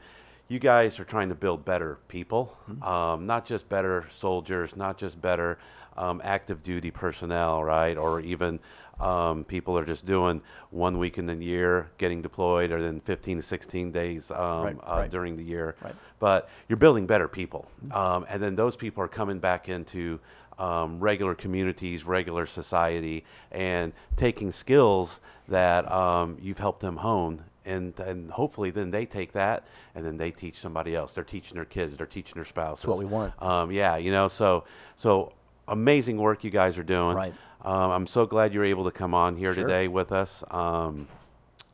[0.49, 5.21] you guys are trying to build better people, um, not just better soldiers, not just
[5.21, 5.59] better
[5.97, 7.97] um, active duty personnel, right?
[7.97, 8.59] Or even
[9.01, 10.41] um, people are just doing
[10.71, 14.77] one week in the year, getting deployed, or then 15 to 16 days um, Right,
[14.87, 15.11] uh, right.
[15.11, 15.77] during the year.
[15.83, 15.95] Right.
[16.19, 20.21] But you're building better people, um, and then those people are coming back into
[20.59, 27.43] um, regular communities, regular society, and taking skills that um, you've helped them hone.
[27.65, 31.15] And, and hopefully then they take that and then they teach somebody else.
[31.15, 31.97] They're teaching their kids.
[31.97, 32.87] They're teaching their spouses.
[32.87, 33.33] what we want.
[33.41, 34.65] Um, yeah, you know, so
[34.97, 35.33] so
[35.69, 37.17] amazing work you guys are doing.
[37.17, 37.35] Right.
[37.63, 39.65] Um, I'm so glad you're able to come on here Sure.
[39.65, 40.43] today with us.
[40.51, 41.09] Um,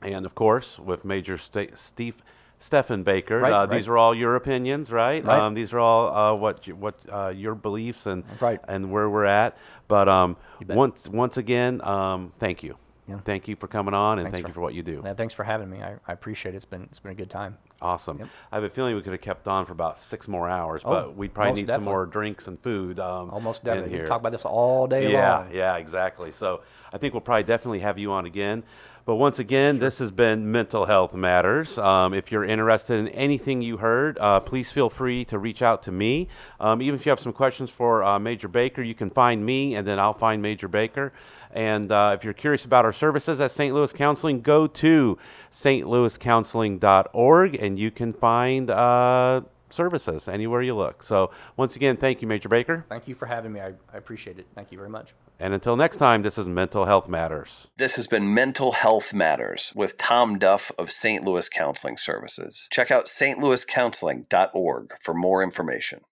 [0.03, 2.15] and of course, with Major Sta- Steve
[2.59, 3.71] Stephen Baker, Right, uh, right.
[3.71, 5.23] these are all your opinions, right?
[5.23, 5.39] Right.
[5.39, 8.61] Um, these are all uh, what you, what uh, your beliefs and Right.
[8.67, 9.59] and where we're at.
[9.89, 10.37] But um,
[10.69, 12.77] once once again, um, thank you.
[13.09, 13.19] Yeah.
[13.25, 15.01] Thank you for coming on, and Thanks thank for- you for what you do.
[15.05, 15.81] Yeah, thanks for having me.
[15.83, 16.57] I, I appreciate it.
[16.57, 17.57] It's been it's been a good time.
[17.81, 18.19] Awesome.
[18.19, 18.29] Yep.
[18.53, 20.91] I have a feeling we could have kept on for about six more hours, Oh,
[20.91, 22.99] but we'd probably need some more drinks and food.
[22.99, 23.91] Um, Almost in definitely.
[23.91, 24.05] We here.
[24.05, 25.49] can talk about this all day yeah, long.
[25.53, 26.33] yeah, exactly.
[26.33, 28.65] So I think we'll probably definitely have you on again.
[29.05, 31.79] But once again, this has been Mental Health Matters.
[31.79, 35.85] Um, if you're interested in anything you heard, uh, please feel free to reach out
[35.85, 36.27] to me.
[36.59, 39.77] Um, even if you have some questions for uh, Major Baker, you can find me,
[39.77, 41.13] and then I'll find Major Baker.
[41.57, 43.75] And uh, if you're curious about our services at St.
[43.75, 45.17] Louis Counseling, go to
[45.51, 49.41] stlouiscounseling.org, and you can find uh,
[49.71, 51.03] services anywhere you look.
[51.03, 52.85] So once again, thank you, Major Baker.
[52.91, 53.61] Thank you for having me.
[53.61, 54.47] I, I appreciate it.
[54.55, 55.15] Thank you very much.
[55.41, 57.69] And until next time, this is Mental Health Matters.
[57.79, 61.25] This has been Mental Health Matters with Tom Duff of St.
[61.25, 62.69] Louis Counseling Services.
[62.71, 66.03] Check out stlouiscounseling.org for more information.